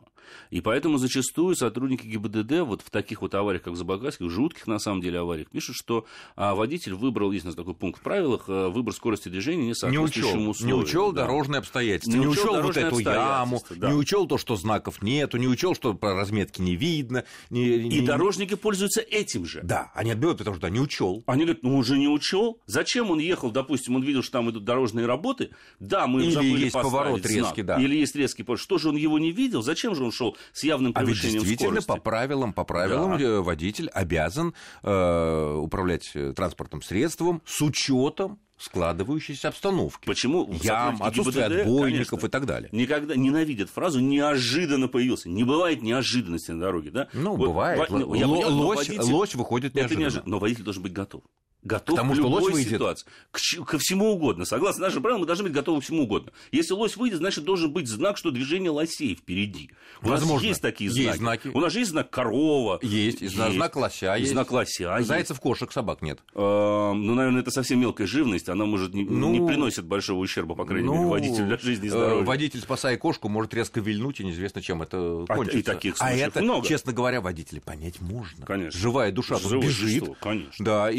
И 0.49 0.61
поэтому 0.61 0.97
зачастую 0.97 1.55
сотрудники 1.55 2.05
ГИБДД 2.05 2.61
вот 2.61 2.81
в 2.81 2.89
таких 2.89 3.21
вот 3.21 3.35
авариях, 3.35 3.63
как 3.63 3.75
Забайкальских, 3.75 4.29
жутких 4.29 4.67
на 4.67 4.79
самом 4.79 5.01
деле 5.01 5.19
авариях, 5.19 5.49
пишут, 5.49 5.75
что 5.75 6.05
а, 6.35 6.55
водитель 6.55 6.93
выбрал, 6.93 7.31
есть 7.31 7.45
у 7.45 7.49
нас 7.49 7.55
такой 7.55 7.73
пункт 7.73 7.99
в 7.99 8.03
правилах, 8.03 8.45
а, 8.47 8.69
выбор 8.69 8.93
скорости 8.93 9.29
движения 9.29 9.67
не 9.67 9.75
соответствующему 9.75 10.51
условию. 10.51 10.75
Не 10.75 10.81
учел 10.81 11.11
да. 11.11 11.21
дорожные 11.23 11.59
обстоятельства, 11.59 12.17
не, 12.17 12.19
не 12.19 12.27
учел 12.27 12.61
вот 12.61 12.77
эту 12.77 12.99
яму, 12.99 13.61
да. 13.71 13.89
не 13.89 13.95
учел 13.95 14.27
то, 14.27 14.37
что 14.37 14.55
знаков 14.55 15.01
нету, 15.01 15.37
не 15.37 15.47
учел, 15.47 15.75
что 15.75 15.93
по 15.93 16.13
разметке 16.13 16.63
не 16.63 16.75
видно. 16.75 17.23
Не, 17.49 17.83
не, 17.83 17.97
и 17.97 18.01
дорожники 18.01 18.55
пользуются 18.55 19.01
этим 19.01 19.45
же. 19.45 19.61
Да, 19.63 19.91
они 19.93 20.11
отбивают, 20.11 20.39
потому 20.39 20.55
что 20.55 20.61
да, 20.63 20.69
не 20.69 20.79
учел. 20.79 21.23
Они 21.27 21.43
говорят, 21.43 21.63
ну 21.63 21.77
уже 21.77 21.97
не 21.97 22.07
учел. 22.07 22.59
Зачем 22.65 23.11
он 23.11 23.19
ехал, 23.19 23.51
допустим, 23.51 23.95
он 23.95 24.03
видел, 24.03 24.23
что 24.23 24.33
там 24.33 24.49
идут 24.49 24.63
дорожные 24.63 25.05
работы, 25.05 25.51
да, 25.79 26.07
мы 26.07 26.23
Или 26.23 26.31
забыли 26.31 26.63
есть 26.65 26.73
поворот 26.73 27.25
резкий, 27.25 27.61
знак. 27.61 27.65
да. 27.65 27.81
Или 27.81 27.95
есть 27.95 28.15
резкий 28.15 28.43
поворот. 28.43 28.61
Что 28.61 28.77
же 28.77 28.89
он 28.89 28.95
его 28.95 29.19
не 29.19 29.31
видел? 29.31 29.61
Зачем 29.61 29.95
же 29.95 30.03
он 30.03 30.11
шел 30.17 30.37
с 30.53 30.63
явным 30.63 30.91
а 30.95 31.03
ведь 31.03 31.21
действительно 31.21 31.81
скорости? 31.81 31.87
по 31.87 31.97
правилам, 31.97 32.53
по 32.53 32.63
правилам 32.63 33.17
да. 33.17 33.23
Э, 33.23 33.39
водитель 33.41 33.89
обязан 33.89 34.53
э, 34.83 35.53
управлять 35.55 36.11
э, 36.15 36.33
транспортным 36.35 36.81
средством 36.81 37.41
с 37.45 37.61
учетом 37.61 38.39
складывающейся 38.57 39.49
обстановки. 39.49 40.05
Почему? 40.05 40.51
Ям, 40.63 41.01
отсутствие 41.03 41.47
ГИБДД, 41.47 41.61
отбойников 41.61 42.09
конечно, 42.09 42.25
и 42.25 42.29
так 42.29 42.45
далее. 42.47 42.69
Никогда 42.71 43.15
ненавидят 43.15 43.69
фразу 43.69 43.99
«неожиданно 43.99 44.87
появился». 44.87 45.29
Не 45.29 45.43
бывает 45.43 45.83
неожиданности 45.83 46.51
на 46.51 46.61
дороге, 46.61 46.89
да? 46.89 47.07
Ну, 47.13 47.35
вот, 47.35 47.49
бывает. 47.49 47.89
Л- 47.91 48.15
я, 48.15 48.27
лось, 48.27 48.89
водитель, 48.89 49.13
лось 49.13 49.35
выходит 49.35 49.75
неожиданно. 49.75 50.01
неожиданно. 50.01 50.31
Но 50.31 50.39
водитель 50.39 50.63
должен 50.63 50.81
быть 50.81 50.93
готов 50.93 51.21
готов 51.67 51.95
Потому 51.95 52.13
к 52.13 52.17
любой 52.17 52.41
что 52.41 52.51
лось 52.51 52.67
ситуации. 52.67 53.05
К, 53.31 53.65
ко 53.65 53.77
всему 53.77 54.13
угодно. 54.13 54.45
Согласно 54.45 54.85
нашим 54.85 55.01
правилам, 55.01 55.21
мы 55.21 55.27
должны 55.27 55.43
быть 55.43 55.53
готовы 55.53 55.81
к 55.81 55.83
всему 55.83 56.03
угодно. 56.03 56.31
Если 56.51 56.73
лось 56.73 56.97
выйдет, 56.97 57.19
значит, 57.19 57.43
должен 57.43 57.71
быть 57.71 57.87
знак, 57.87 58.17
что 58.17 58.31
движение 58.31 58.71
лосей 58.71 59.15
впереди. 59.15 59.71
У 60.01 60.07
Возможно. 60.07 60.35
нас 60.35 60.43
есть 60.43 60.61
такие 60.61 60.89
знаки. 60.89 61.05
Есть 61.05 61.17
знаки. 61.19 61.47
У 61.53 61.59
нас 61.59 61.73
же 61.73 61.79
есть 61.79 61.91
знак 61.91 62.09
корова. 62.09 62.79
Есть. 62.81 63.21
И 63.21 63.27
знак 63.27 63.75
лося 63.75 64.15
есть. 64.15 64.31
знак 64.31 64.51
лося 64.51 64.97
Зайцев, 65.01 65.39
кошек, 65.39 65.71
собак 65.71 66.01
нет. 66.01 66.19
А, 66.33 66.93
ну, 66.93 67.13
наверное, 67.13 67.41
это 67.41 67.51
совсем 67.51 67.79
мелкая 67.79 68.07
живность. 68.07 68.49
Она, 68.49 68.65
может, 68.65 68.93
не, 68.93 69.03
ну, 69.03 69.31
не 69.31 69.45
приносит 69.45 69.85
большого 69.85 70.19
ущерба, 70.19 70.55
по 70.55 70.65
крайней 70.65 70.87
ну, 70.87 70.93
мере, 70.95 71.07
водителю 71.07 71.47
для 71.47 71.57
жизни 71.57 71.87
и 71.87 71.89
здоровья. 71.89 72.23
Водитель, 72.23 72.61
спасая 72.61 72.97
кошку, 72.97 73.29
может 73.29 73.53
резко 73.53 73.79
вильнуть, 73.79 74.19
и 74.19 74.23
неизвестно, 74.23 74.61
чем 74.61 74.81
это 74.81 75.25
кончится. 75.27 75.57
А, 75.57 75.59
и 75.59 75.63
таких 75.63 75.97
случаев 75.97 76.21
а 76.21 76.27
это, 76.27 76.41
много. 76.41 76.67
честно 76.67 76.93
говоря, 76.93 77.21
водители 77.21 77.59
понять 77.59 77.99
можно. 78.01 78.45
Конечно. 78.45 78.79
Живая 78.79 79.11
душа 79.11 79.37
тут 79.37 79.63
бежит. 79.63 80.05
Конечно. 80.19 80.65
Да, 80.65 80.89
и, 80.91 80.97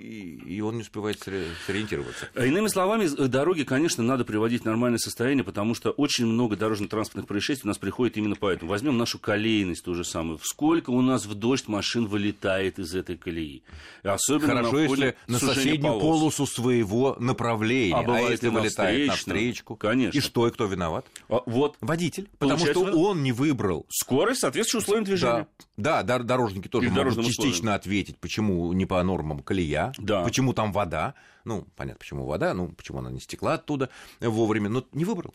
и 0.00 0.60
он 0.60 0.76
не 0.76 0.82
успевает 0.82 1.18
сориентироваться. 1.20 2.28
Э, 2.34 2.46
иными 2.46 2.68
словами, 2.68 3.06
дороги, 3.26 3.64
конечно, 3.64 4.02
надо 4.02 4.24
приводить 4.24 4.62
в 4.62 4.64
нормальное 4.64 4.98
состояние, 4.98 5.44
потому 5.44 5.74
что 5.74 5.90
очень 5.90 6.26
много 6.26 6.56
дорожно-транспортных 6.56 7.26
происшествий 7.26 7.66
у 7.66 7.68
нас 7.68 7.78
приходит 7.78 8.16
именно 8.16 8.36
поэтому. 8.36 8.70
Возьмем 8.70 8.96
нашу 8.98 9.18
колейность 9.18 9.84
ту 9.84 9.94
же 9.94 10.04
самую. 10.04 10.38
Сколько 10.42 10.90
у 10.90 11.00
нас 11.02 11.26
в 11.26 11.34
дождь 11.34 11.68
машин 11.68 12.06
вылетает 12.06 12.78
из 12.78 12.94
этой 12.94 13.16
колеи. 13.16 13.62
Особенно 14.02 14.56
Хорошо, 14.56 14.72
на 14.72 14.80
если 14.80 15.16
на 15.26 15.38
соседнюю 15.38 15.98
полос. 15.98 16.02
полосу 16.02 16.46
своего 16.46 17.16
направления. 17.18 17.96
А, 17.96 18.16
а 18.16 18.20
если 18.20 18.48
вылетает 18.48 19.08
на 19.08 19.16
встречку? 19.16 19.76
Конечно. 19.76 20.16
И 20.16 20.20
что, 20.20 20.48
и 20.48 20.50
кто 20.50 20.66
виноват? 20.66 21.06
А, 21.28 21.42
вот. 21.46 21.76
Водитель. 21.80 22.28
Потому 22.38 22.66
что 22.66 22.80
он 22.80 23.22
не 23.22 23.32
выбрал. 23.32 23.86
Скорость, 23.88 24.40
соответствующую 24.40 24.82
условиям 24.82 25.04
движения. 25.04 25.46
Да, 25.58 25.64
Да, 25.80 26.02
дорожники 26.02 26.68
тоже 26.68 26.90
могут 26.90 27.14
частично 27.16 27.48
условиям. 27.50 27.74
ответить, 27.76 28.18
почему 28.18 28.72
не 28.72 28.86
по 28.86 29.02
нормам 29.02 29.40
колея, 29.40 29.92
Да. 29.98 30.22
почему 30.22 30.52
там 30.52 30.72
вода. 30.72 31.14
Ну, 31.46 31.66
понятно, 31.74 31.98
почему 31.98 32.26
вода, 32.26 32.52
ну, 32.52 32.68
почему 32.68 32.98
она 32.98 33.10
не 33.10 33.18
стекла 33.18 33.54
оттуда 33.54 33.88
вовремя, 34.20 34.68
но 34.68 34.84
не 34.92 35.06
выбрал. 35.06 35.32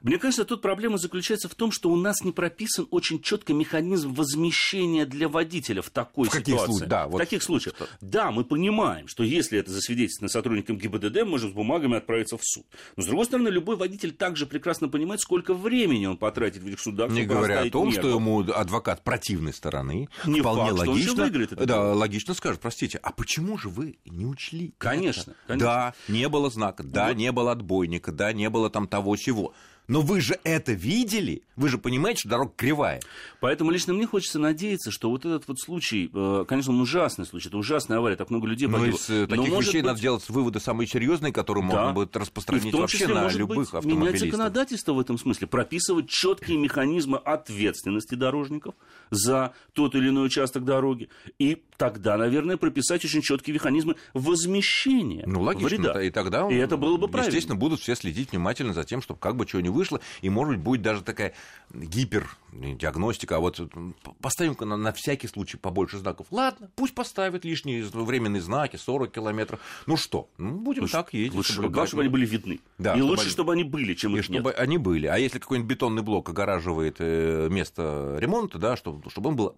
Мне 0.00 0.16
кажется, 0.16 0.44
тут 0.44 0.62
проблема 0.62 0.96
заключается 0.96 1.48
в 1.48 1.54
том, 1.56 1.72
что 1.72 1.90
у 1.90 1.96
нас 1.96 2.22
не 2.22 2.30
прописан 2.30 2.86
очень 2.92 3.20
четко 3.20 3.52
механизм 3.52 4.14
возмещения 4.14 5.04
для 5.06 5.28
водителя 5.28 5.82
в 5.82 5.90
такой 5.90 6.28
В 6.28 6.30
каких 6.30 6.54
ситуации. 6.54 6.70
случаях? 6.70 6.88
Да, 6.88 7.06
в 7.08 7.10
вот 7.10 7.18
таких 7.18 7.42
случаях. 7.42 7.74
Да, 8.00 8.30
мы 8.30 8.44
понимаем, 8.44 9.08
что 9.08 9.24
если 9.24 9.58
это 9.58 9.72
засвидетельствовано 9.72 10.28
сотрудником 10.30 10.78
ГИБДД, 10.78 11.16
мы 11.24 11.30
можем 11.32 11.50
с 11.50 11.52
бумагами 11.52 11.96
отправиться 11.96 12.36
в 12.38 12.42
суд. 12.44 12.64
Но, 12.96 13.02
с 13.02 13.06
другой 13.06 13.24
стороны, 13.26 13.48
любой 13.48 13.74
водитель 13.76 14.12
также 14.12 14.46
прекрасно 14.46 14.88
понимает, 14.88 15.20
сколько 15.20 15.52
времени 15.52 16.06
он 16.06 16.16
потратит 16.16 16.62
в 16.62 16.66
этих 16.68 16.78
судах, 16.80 17.10
Не 17.10 17.24
говоря 17.24 17.62
о 17.62 17.70
том, 17.70 17.88
мерку. 17.88 18.00
что 18.00 18.08
ему 18.08 18.40
адвокат 18.52 19.02
противной 19.02 19.52
стороны 19.52 19.79
Не 19.82 20.40
вполне 20.40 20.70
факт, 20.70 20.74
что 20.74 20.82
он 20.82 20.88
логично, 20.88 21.22
выиграет 21.22 21.52
это 21.52 21.66
да, 21.66 21.94
логично 21.94 22.34
скажет, 22.34 22.60
простите, 22.60 22.98
а 23.02 23.12
почему 23.12 23.58
же 23.58 23.68
вы 23.68 23.98
не 24.04 24.26
учли? 24.26 24.74
Конечно, 24.78 25.32
это? 25.32 25.40
конечно. 25.46 25.66
Да, 25.66 25.94
не 26.08 26.28
было 26.28 26.50
знака, 26.50 26.82
да, 26.82 27.08
Вот. 27.08 27.16
не 27.16 27.32
было 27.32 27.52
отбойника, 27.52 28.12
да, 28.12 28.32
не 28.32 28.50
было 28.50 28.70
там 28.70 28.86
того 28.88 29.16
сего. 29.16 29.54
Но 29.90 30.02
вы 30.02 30.20
же 30.20 30.38
это 30.44 30.72
видели? 30.72 31.42
Вы 31.56 31.68
же 31.68 31.76
понимаете, 31.78 32.20
что 32.20 32.28
дорога 32.30 32.52
кривая. 32.56 33.00
Поэтому 33.40 33.70
лично 33.72 33.92
мне 33.92 34.06
хочется 34.06 34.38
надеяться, 34.38 34.90
что 34.92 35.10
вот 35.10 35.24
этот 35.26 35.48
вот 35.48 35.58
случай, 35.60 36.08
э, 36.14 36.44
конечно, 36.48 36.72
он 36.72 36.80
ужасный 36.80 37.26
случай, 37.26 37.48
это 37.48 37.58
ужасная 37.58 37.98
авария, 37.98 38.14
так 38.16 38.30
много 38.30 38.46
людей 38.46 38.68
Но 38.68 38.78
погибло. 38.78 38.96
из 38.96 39.10
э, 39.10 39.26
Но, 39.28 39.36
таких 39.36 39.58
вещей 39.58 39.80
быть, 39.82 39.84
надо 39.88 40.00
делать 40.00 40.28
выводы 40.30 40.60
самые 40.60 40.86
серьезные, 40.86 41.32
которые 41.32 41.68
Да. 41.68 41.74
можно 41.76 41.92
будет 41.92 42.14
И 42.14 42.18
распространить 42.20 42.66
в 42.66 42.70
том 42.70 42.80
вообще 42.82 42.98
числе, 42.98 43.14
на 43.14 43.22
может 43.24 43.38
любых 43.40 43.56
быть, 43.58 43.66
менять 43.72 43.84
автомобилистов. 43.84 44.30
законодательство 44.30 44.92
в 44.92 45.00
этом 45.00 45.18
смысле, 45.18 45.46
прописывать 45.48 46.08
четкие 46.08 46.56
механизмы 46.56 47.18
ответственности 47.18 48.14
дорожников 48.14 48.74
за 49.10 49.54
тот 49.74 49.96
или 49.96 50.08
иной 50.08 50.26
участок 50.26 50.64
дороги. 50.64 51.08
И 51.40 51.60
тогда, 51.76 52.16
наверное, 52.16 52.56
прописать 52.56 53.04
очень 53.04 53.22
четкие 53.22 53.54
механизмы 53.54 53.96
возмещения 54.14 55.24
Ну, 55.26 55.42
логично. 55.42 55.68
вреда. 55.68 56.02
И 56.02 56.10
тогда, 56.10 56.48
И 56.48 56.54
это 56.54 56.76
было 56.76 56.96
бы 56.96 57.08
правильно. 57.08 57.28
естественно, 57.34 57.58
будут 57.58 57.80
все 57.80 57.94
следить 57.96 58.32
внимательно 58.32 58.72
за 58.72 58.84
тем, 58.84 59.02
чтобы 59.02 59.18
как 59.20 59.36
бы 59.36 59.46
чего 59.46 59.60
не 59.60 59.68
вышло. 59.80 60.00
И, 60.22 60.30
может 60.30 60.54
быть, 60.54 60.62
будет 60.64 60.82
даже 60.82 61.02
такая 61.02 61.32
гипер 61.72 62.36
не 62.52 62.74
диагностика, 62.74 63.36
а 63.36 63.40
вот 63.40 63.60
м, 63.60 63.94
поставим-ка 64.20 64.64
на, 64.64 64.76
на 64.76 64.92
всякий 64.92 65.28
случай 65.28 65.56
побольше 65.56 65.98
знаков. 65.98 66.26
Ладно, 66.30 66.68
пусть 66.74 66.94
поставят 66.94 67.44
лишние 67.44 67.84
временные 67.84 68.42
знаки, 68.42 68.76
40 68.76 69.12
километров. 69.12 69.60
Ну 69.86 69.96
что, 69.96 70.28
ну, 70.36 70.50
будем 70.56 70.88
так 70.88 71.14
ездить. 71.14 71.34
Лучше, 71.34 71.54
главное, 71.60 71.86
чтобы 71.86 72.02
они 72.02 72.10
были 72.10 72.26
видны. 72.26 72.60
Да, 72.78 72.94
и 72.94 72.96
чтобы 72.96 73.10
лучше, 73.10 73.22
они- 73.22 73.30
чтобы 73.30 73.52
они 73.52 73.64
были, 73.64 73.94
чем 73.94 74.14
И 74.16 74.18
их 74.18 74.24
чтобы 74.24 74.50
нет. 74.50 74.58
они 74.58 74.78
были. 74.78 75.06
А 75.06 75.16
если 75.16 75.38
какой-нибудь 75.38 75.70
бетонный 75.70 76.02
блок 76.02 76.28
огораживает 76.28 76.96
э, 76.98 77.48
место 77.50 78.16
ремонта, 78.18 78.58
да, 78.58 78.76
чтобы, 78.76 79.08
чтобы 79.10 79.30
он 79.30 79.36
был 79.36 79.54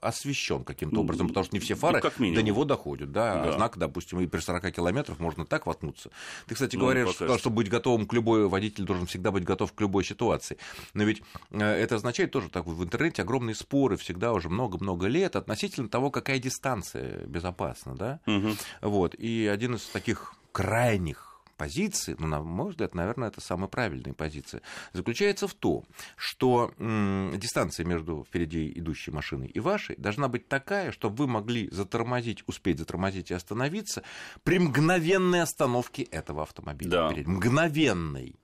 освещен 0.00 0.64
каким-то 0.64 0.96
Ну, 0.96 1.02
образом, 1.02 1.28
потому 1.28 1.44
что 1.44 1.54
не 1.54 1.60
все 1.60 1.76
фары 1.76 1.98
ну, 1.98 2.02
как 2.02 2.18
минимум. 2.18 2.36
до 2.36 2.42
него 2.42 2.64
доходят. 2.64 3.12
Да, 3.12 3.42
Да. 3.44 3.50
А 3.50 3.52
знак, 3.52 3.78
допустим, 3.78 4.18
и 4.20 4.26
при 4.26 4.40
40 4.40 4.72
километрах 4.72 5.20
можно 5.20 5.46
так 5.46 5.66
воткнуться. 5.66 6.10
Ты, 6.48 6.54
кстати, 6.54 6.74
Ну, 6.74 6.82
говоришь, 6.82 7.10
что, 7.10 7.26
что. 7.28 7.38
чтобы 7.38 7.56
быть 7.56 7.68
готовым 7.68 8.06
к 8.06 8.12
любой, 8.14 8.48
водитель 8.48 8.84
должен 8.84 9.06
всегда 9.06 9.30
быть 9.30 9.44
готов 9.44 9.61
к 9.70 9.80
любой 9.80 10.04
ситуации. 10.04 10.58
Но 10.94 11.04
ведь 11.04 11.22
э, 11.50 11.60
это 11.60 11.94
означает 11.94 12.32
тоже 12.32 12.48
так, 12.48 12.66
в 12.66 12.82
интернете 12.82 13.22
огромные 13.22 13.54
споры 13.54 13.96
всегда 13.96 14.32
уже 14.32 14.48
много-много 14.48 15.06
лет 15.06 15.36
относительно 15.36 15.88
того, 15.88 16.10
какая 16.10 16.38
дистанция 16.38 17.24
безопасна, 17.26 17.94
да. 17.94 18.20
Мгм. 18.26 18.56
Вот. 18.80 19.14
И 19.14 19.46
один 19.46 19.76
из 19.76 19.82
таких 19.84 20.34
крайних 20.50 21.32
позиций, 21.62 22.16
ну, 22.18 22.26
на 22.26 22.42
мой 22.42 22.70
взгляд, 22.70 22.94
наверное, 22.94 23.28
это 23.28 23.40
самая 23.40 23.68
правильная 23.68 24.14
позиция, 24.14 24.62
заключается 24.92 25.46
в 25.46 25.54
том, 25.54 25.84
что 26.16 26.72
м, 26.78 27.32
дистанция 27.36 27.86
между 27.86 28.24
впереди 28.24 28.72
идущей 28.74 29.12
машиной 29.12 29.46
и 29.46 29.60
вашей 29.60 29.94
должна 29.96 30.26
быть 30.26 30.48
такая, 30.48 30.90
чтобы 30.90 31.14
вы 31.16 31.28
могли 31.28 31.68
затормозить, 31.70 32.42
успеть 32.48 32.78
затормозить 32.80 33.30
и 33.30 33.34
остановиться 33.34 34.02
при 34.42 34.58
мгновенной 34.58 35.42
остановке 35.42 36.02
этого 36.02 36.42
автомобиля. 36.42 36.90
Да. 36.90 37.12
Мгновенной. 37.26 38.34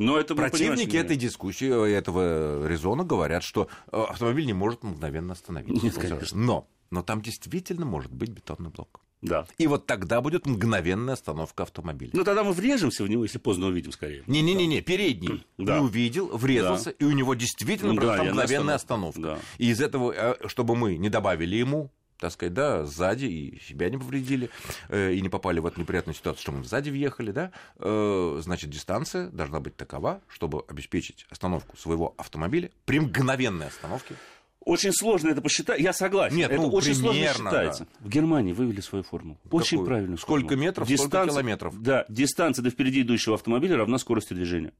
Но 0.00 0.18
это 0.18 0.34
Противники 0.34 0.96
этой 0.96 1.16
дискуссии, 1.16 1.68
э, 1.68 1.94
этого 1.94 2.66
резона 2.66 3.04
говорят, 3.04 3.42
что 3.44 3.68
э, 3.92 4.02
автомобиль 4.02 4.46
не 4.46 4.54
может 4.54 4.82
мгновенно 4.82 5.34
остановиться. 5.34 5.84
Нет, 5.84 5.94
конечно. 5.94 6.38
Но, 6.38 6.66
но 6.90 7.02
там 7.02 7.20
действительно 7.20 7.84
может 7.84 8.10
быть 8.10 8.30
бетонный 8.30 8.70
блок. 8.70 9.00
Да. 9.20 9.46
И 9.58 9.66
вот 9.66 9.84
тогда 9.86 10.22
будет 10.22 10.46
мгновенная 10.46 11.12
остановка 11.12 11.64
автомобиля. 11.64 12.12
Ну, 12.14 12.24
тогда 12.24 12.42
мы 12.42 12.52
врежемся 12.52 13.04
в 13.04 13.08
него, 13.08 13.24
если 13.24 13.36
поздно 13.36 13.66
увидим, 13.66 13.92
скорее. 13.92 14.24
Не-не-не, 14.26 14.80
передний 14.80 15.44
Да. 15.58 15.76
не 15.76 15.84
увидел, 15.84 16.34
врезался, 16.34 16.88
и 16.88 17.04
у 17.04 17.10
него 17.10 17.34
действительно 17.34 17.94
произошла 17.94 18.24
Мгновенная 18.24 18.42
мгновенная 18.44 18.74
остановка. 18.76 19.18
остановка. 19.18 19.42
Да. 19.58 19.64
И 19.64 19.68
из 19.68 19.82
этого, 19.82 20.12
э, 20.16 20.48
чтобы 20.48 20.76
мы 20.76 20.96
не 20.96 21.10
добавили 21.10 21.56
ему, 21.56 21.90
так 22.20 22.32
сказать, 22.32 22.52
да, 22.52 22.84
сзади 22.84 23.24
и 23.24 23.60
себя 23.60 23.88
не 23.88 23.96
повредили, 23.96 24.50
э, 24.88 25.14
и 25.14 25.20
не 25.20 25.28
попали 25.28 25.58
в 25.58 25.66
эту 25.66 25.80
неприятную 25.80 26.14
ситуацию, 26.14 26.42
что 26.42 26.52
мы 26.52 26.64
сзади 26.64 26.90
въехали, 26.90 27.32
да, 27.32 27.50
э, 27.78 28.40
значит, 28.42 28.70
дистанция 28.70 29.28
должна 29.30 29.60
быть 29.60 29.74
такова, 29.74 30.20
чтобы 30.28 30.62
обеспечить 30.68 31.26
остановку 31.30 31.76
своего 31.76 32.14
автомобиля 32.18 32.70
при 32.84 33.00
мгновенной 33.00 33.68
остановке. 33.68 34.14
Очень 34.62 34.92
сложно 34.92 35.30
это 35.30 35.40
посчитать. 35.40 35.80
Я 35.80 35.94
согласен. 35.94 36.36
Нет, 36.36 36.50
это 36.50 36.60
ну, 36.60 36.68
очень 36.68 36.94
сложно 36.94 37.12
примерно, 37.12 37.50
считается. 37.50 37.88
В 38.00 38.08
Германии 38.10 38.52
вывели 38.52 38.82
свою 38.82 39.02
формулу. 39.02 39.38
Очень 39.50 39.78
Какую? 39.78 39.86
правильную 39.86 40.18
Сколько 40.18 40.48
формулу. 40.48 40.66
метров, 40.66 40.90
столько 40.90 41.26
километров. 41.28 41.82
Да, 41.82 42.04
дистанция 42.10 42.62
до 42.62 42.68
впереди 42.68 43.00
идущего 43.00 43.36
автомобиля 43.36 43.78
равна 43.78 43.96
скорости 43.96 44.34
движения. 44.34 44.74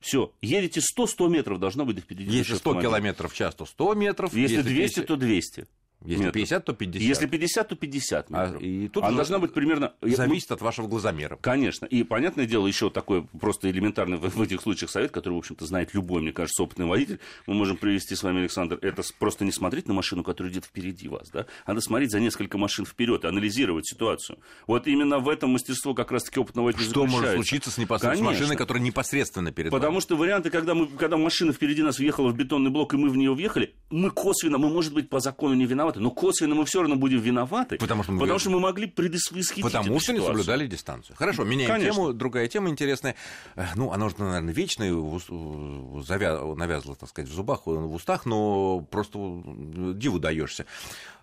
Все. 0.00 0.32
Едете 0.42 0.80
100-100 0.80 1.28
метров 1.28 1.60
должно 1.60 1.84
быть 1.84 1.94
до 1.96 2.02
впереди 2.02 2.24
Если 2.24 2.38
идущего 2.38 2.56
100 2.56 2.70
автомобиля. 2.70 2.90
километров 2.90 3.32
в 3.32 3.36
час, 3.36 3.54
то 3.54 3.66
100 3.66 3.94
метров. 3.94 4.34
Если 4.34 4.62
200, 4.62 4.94
50 4.94 5.06
то 5.06 5.16
200. 5.16 5.66
Если 6.04 6.24
метров. 6.24 6.34
50, 6.34 6.64
то 6.64 6.72
50. 6.72 7.02
Если 7.02 7.26
50, 7.26 7.68
то 7.68 7.76
50 7.76 8.26
А, 8.30 8.46
метров. 8.46 8.62
и 8.62 8.88
тут 8.88 9.04
Она 9.04 9.16
должна 9.16 9.38
быть 9.38 9.52
примерно... 9.52 9.92
Зависит 10.02 10.50
от 10.52 10.60
вашего 10.62 10.86
глазомера. 10.86 11.36
Конечно. 11.40 11.86
И, 11.86 12.02
понятное 12.04 12.46
дело, 12.46 12.66
еще 12.66 12.90
такой 12.90 13.26
просто 13.38 13.70
элементарный 13.70 14.16
в, 14.16 14.28
в 14.28 14.40
этих 14.42 14.60
случаях 14.62 14.90
совет, 14.90 15.10
который, 15.10 15.34
в 15.34 15.38
общем-то, 15.38 15.66
знает 15.66 15.92
любой, 15.94 16.22
мне 16.22 16.32
кажется, 16.32 16.62
опытный 16.62 16.86
водитель. 16.86 17.20
Мы 17.46 17.54
можем 17.54 17.76
привести 17.76 18.14
с 18.14 18.22
вами, 18.22 18.40
Александр, 18.40 18.78
это 18.80 19.02
просто 19.18 19.44
не 19.44 19.52
смотреть 19.52 19.88
на 19.88 19.94
машину, 19.94 20.22
которая 20.22 20.52
идет 20.52 20.64
впереди 20.64 21.08
вас, 21.08 21.28
да, 21.30 21.46
а 21.64 21.70
надо 21.72 21.80
смотреть 21.80 22.10
за 22.12 22.20
несколько 22.20 22.56
машин 22.58 22.84
вперед 22.86 23.24
и 23.24 23.26
анализировать 23.26 23.86
ситуацию. 23.86 24.38
Вот 24.66 24.86
именно 24.86 25.18
в 25.18 25.28
этом 25.28 25.50
мастерство 25.50 25.94
как 25.94 26.12
раз-таки 26.12 26.40
опытного 26.40 26.66
водителя 26.66 26.88
Что 26.90 27.06
может 27.06 27.34
случиться 27.34 27.70
с, 27.70 27.78
непосредственно, 27.78 28.30
с 28.30 28.40
машиной, 28.40 28.56
которая 28.56 28.82
непосредственно 28.82 29.52
перед 29.52 29.70
Потому 29.70 29.92
вами? 29.92 30.00
что 30.02 30.16
варианты, 30.16 30.50
когда, 30.50 30.74
мы, 30.74 30.86
когда 30.86 31.16
машина 31.16 31.52
впереди 31.52 31.82
нас 31.82 31.98
въехала 31.98 32.28
в 32.30 32.36
бетонный 32.36 32.70
блок, 32.70 32.94
и 32.94 32.96
мы 32.96 33.08
в 33.10 33.16
нее 33.16 33.34
въехали, 33.34 33.74
мы 33.90 34.10
косвенно, 34.10 34.58
мы, 34.58 34.68
может 34.70 34.94
быть, 34.94 35.08
по 35.08 35.20
закону 35.20 35.54
не 35.54 35.66
виноваты, 35.66 35.89
но 35.96 36.10
косвенно 36.10 36.54
мы 36.54 36.64
все 36.64 36.80
равно 36.80 36.96
будем 36.96 37.18
виноваты, 37.20 37.76
Потому 37.78 38.02
что 38.02 38.12
мы 38.12 38.18
потому 38.18 38.26
виноваты. 38.38 38.40
что 38.42 38.50
мы 38.50 38.60
могли 38.60 38.86
предвосхитить 38.86 39.62
Потому 39.64 39.98
что 40.00 40.12
не 40.12 40.18
ситуацию. 40.18 40.26
соблюдали 40.44 40.66
дистанцию. 40.66 41.16
Хорошо, 41.16 41.44
меняем 41.44 41.70
Конечно. 41.70 41.92
тему. 41.94 42.12
Другая 42.12 42.48
тема 42.48 42.68
интересная. 42.68 43.14
Э, 43.56 43.64
Ну, 43.76 43.90
она 43.92 44.06
уже, 44.06 44.16
наверное, 44.18 44.52
вечная, 44.54 44.92
в 44.92 45.14
ус- 45.14 45.28
в- 45.28 46.00
завя- 46.08 46.54
навязла, 46.54 46.94
так 46.96 47.08
сказать, 47.08 47.30
в 47.30 47.34
зубах, 47.34 47.66
в 47.66 47.94
устах, 47.94 48.26
но 48.26 48.80
просто 48.90 49.18
э, 49.18 49.92
диву 49.96 50.18
даешься. 50.18 50.66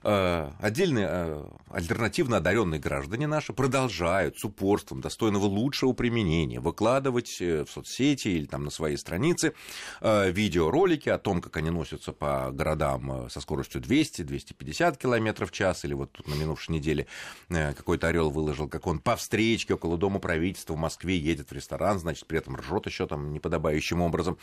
Э, 0.09 0.51
Отдельные 0.61 1.05
э, 1.09 1.45
альтернативно 1.69 2.37
одаренные 2.37 2.79
граждане 2.79 3.27
наши 3.27 3.51
продолжают 3.51 4.37
с 4.37 4.45
упорством 4.45 5.01
достойного 5.01 5.47
лучшего 5.47 5.91
применения 5.91 6.61
выкладывать 6.61 7.41
э, 7.41 7.65
в 7.65 7.69
соцсети 7.69 8.29
или 8.29 8.45
там 8.45 8.63
на 8.63 8.69
своей 8.69 8.95
странице 8.95 9.53
видеоролики 10.01 11.09
о 11.09 11.17
том, 11.17 11.41
как 11.41 11.57
они 11.57 11.71
носятся 11.71 12.13
по 12.13 12.51
городам 12.53 13.29
со 13.29 13.41
скоростью 13.41 13.81
200-250 13.81 14.97
км 14.97 15.45
в 15.45 15.51
час, 15.51 15.83
или 15.83 15.93
вот 15.93 16.13
тут 16.13 16.27
на 16.27 16.35
минувшей 16.35 16.75
неделе 16.75 17.07
какой-то 17.49 18.07
орел 18.07 18.29
выложил, 18.29 18.69
как 18.69 18.87
он 18.87 18.99
по 18.99 19.15
встречке 19.15 19.73
около 19.73 19.97
Дома 19.97 20.19
правительства 20.19 20.73
в 20.73 20.77
Москве 20.77 21.17
едет 21.17 21.49
в 21.49 21.53
ресторан, 21.53 21.99
значит, 21.99 22.27
при 22.27 22.37
этом 22.37 22.55
ржет 22.55 22.85
еще 22.85 23.07
там 23.07 23.33
неподобающим 23.33 24.01
образом. 24.01 24.37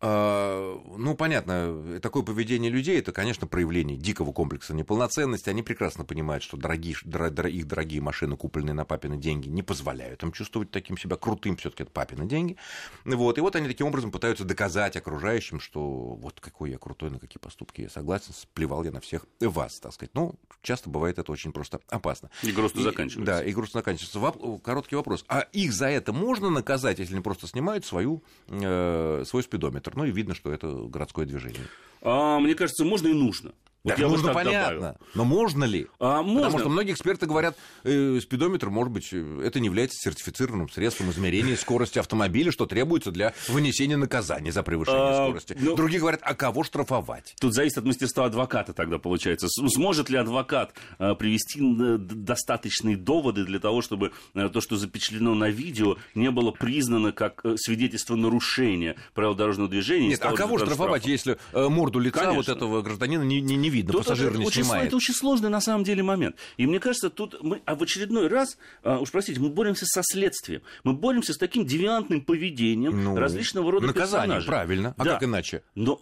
А, 0.00 0.76
Ну, 0.98 1.14
понятно, 1.14 2.00
такое 2.00 2.22
поведение 2.22 2.70
людей 2.70 2.98
это, 2.98 3.12
конечно, 3.12 3.46
проявление 3.46 3.96
дикого 3.96 4.32
комплекса 4.32 4.74
неполноценности. 4.74 5.48
Они 5.48 5.62
прекрасно 5.62 6.04
понимают, 6.04 6.42
что 6.42 6.56
дорогие, 6.56 6.94
дор- 7.04 7.48
их 7.48 7.66
дорогие 7.66 8.00
машины, 8.00 8.36
купленные 8.36 8.74
на 8.74 8.84
папины 8.84 9.16
деньги, 9.16 9.48
не 9.48 9.62
позволяют 9.62 10.22
им 10.22 10.32
чувствовать 10.32 10.70
таким 10.70 10.98
себя 10.98 11.16
крутым, 11.16 11.56
все-таки 11.56 11.84
это 11.84 11.92
папины 11.92 12.26
деньги. 12.26 12.56
Вот. 13.04 13.38
И 13.38 13.40
вот 13.40 13.56
они 13.56 13.68
таким 13.68 13.86
образом 13.86 14.10
пытаются 14.10 14.44
доказать 14.44 14.96
окружающим, 14.96 15.60
что 15.60 15.80
вот 16.14 16.40
какой 16.40 16.70
я 16.70 16.78
крутой, 16.78 17.10
на 17.10 17.18
какие 17.18 17.38
поступки 17.40 17.82
я 17.82 17.88
согласен, 17.90 18.32
сплевал 18.34 18.84
я 18.84 18.90
на 18.90 19.00
всех 19.00 19.26
вас, 19.40 19.80
так 19.80 19.92
сказать. 19.92 20.10
Ну, 20.14 20.34
часто 20.62 20.90
бывает 20.90 21.18
это 21.18 21.30
очень 21.32 21.52
просто 21.52 21.80
опасно. 21.88 22.30
И 22.42 22.52
грустно 22.52 22.80
И- 22.80 22.84
заканчивается. 22.84 23.32
Да, 23.32 23.44
и 23.44 23.52
грустно 23.52 23.80
заканчивается. 23.80 24.18
Воп- 24.18 24.60
Короткий 24.60 24.96
вопрос. 24.96 25.24
А 25.28 25.40
их 25.52 25.72
за 25.72 25.86
это 25.88 26.12
можно 26.12 26.50
наказать, 26.50 26.98
если 26.98 27.14
они 27.14 27.22
просто 27.22 27.46
снимают 27.46 27.84
свою, 27.86 28.22
э, 28.48 29.24
свой 29.26 29.42
спидометр? 29.42 29.85
Ну 29.94 30.04
и 30.04 30.10
видно, 30.10 30.34
что 30.34 30.52
это 30.52 30.68
городское 30.68 31.26
движение. 31.26 31.66
А, 32.02 32.38
мне 32.40 32.54
кажется, 32.54 32.84
можно 32.84 33.08
и 33.08 33.14
нужно. 33.14 33.52
Вот 33.86 33.94
так 33.94 34.08
нужно 34.08 34.34
понятно. 34.34 34.80
Добавил. 34.80 34.96
Но 35.14 35.24
можно 35.24 35.64
ли? 35.64 35.86
А, 36.00 36.22
можно. 36.22 36.42
Потому 36.42 36.58
что 36.58 36.68
многие 36.70 36.92
эксперты 36.92 37.26
говорят, 37.26 37.56
э, 37.84 38.18
спидометр, 38.20 38.68
может 38.68 38.92
быть, 38.92 39.12
это 39.12 39.60
не 39.60 39.66
является 39.66 39.96
сертифицированным 40.00 40.68
средством 40.68 41.10
измерения 41.12 41.54
скорости 41.56 42.00
автомобиля, 42.00 42.50
что 42.50 42.66
требуется 42.66 43.12
для 43.12 43.32
вынесения 43.48 43.96
наказания 43.96 44.50
за 44.50 44.64
превышение 44.64 45.00
а, 45.00 45.26
скорости. 45.26 45.56
Ну, 45.60 45.76
Другие 45.76 46.00
говорят, 46.00 46.20
а 46.24 46.34
кого 46.34 46.64
штрафовать? 46.64 47.36
Тут 47.40 47.54
зависит 47.54 47.78
от 47.78 47.84
мастерства 47.84 48.24
адвоката 48.24 48.72
тогда 48.72 48.98
получается. 48.98 49.46
Сможет 49.48 50.10
ли 50.10 50.18
адвокат 50.18 50.74
э, 50.98 51.14
привести 51.14 51.60
э, 51.60 51.98
достаточные 51.98 52.96
доводы 52.96 53.44
для 53.44 53.60
того, 53.60 53.82
чтобы 53.82 54.10
э, 54.34 54.48
то, 54.48 54.60
что 54.60 54.76
запечатлено 54.76 55.36
на 55.36 55.48
видео, 55.48 55.96
не 56.16 56.32
было 56.32 56.50
признано 56.50 57.12
как 57.12 57.44
э, 57.44 57.54
свидетельство 57.56 58.16
нарушения 58.16 58.96
правил 59.14 59.36
дорожного 59.36 59.68
движения? 59.68 60.08
Нет, 60.08 60.20
а 60.24 60.32
кого 60.32 60.58
штрафовать, 60.58 61.02
штрафом? 61.02 61.12
если 61.12 61.38
э, 61.52 61.68
морду 61.68 62.00
лица 62.00 62.18
Конечно. 62.18 62.36
вот 62.36 62.48
этого 62.48 62.82
гражданина 62.82 63.22
не, 63.22 63.40
не, 63.40 63.54
не 63.54 63.75
видно, 63.76 63.92
тут 63.92 64.02
пассажир 64.02 64.30
это, 64.30 64.38
не 64.38 64.46
очень, 64.46 64.62
снимает? 64.62 64.86
Это 64.88 64.96
очень 64.96 65.14
сложный 65.14 65.48
на 65.48 65.60
самом 65.60 65.84
деле 65.84 66.02
момент. 66.02 66.36
И 66.56 66.66
мне 66.66 66.80
кажется, 66.80 67.10
тут 67.10 67.42
мы 67.42 67.62
а 67.64 67.74
в 67.74 67.82
очередной 67.82 68.28
раз, 68.28 68.58
а, 68.82 68.98
уж 68.98 69.10
простите, 69.10 69.40
мы 69.40 69.50
боремся 69.50 69.86
со 69.86 70.02
следствием. 70.02 70.62
Мы 70.84 70.92
боремся 70.92 71.32
с 71.32 71.38
таким 71.38 71.66
девиантным 71.66 72.22
поведением 72.22 73.02
ну, 73.02 73.16
различного 73.16 73.70
рода 73.70 73.86
наказание, 73.86 74.36
персонажей. 74.38 74.46
правильно. 74.46 74.94
А 74.96 75.04
да. 75.04 75.12
как 75.14 75.24
иначе? 75.24 75.62
Но 75.74 76.00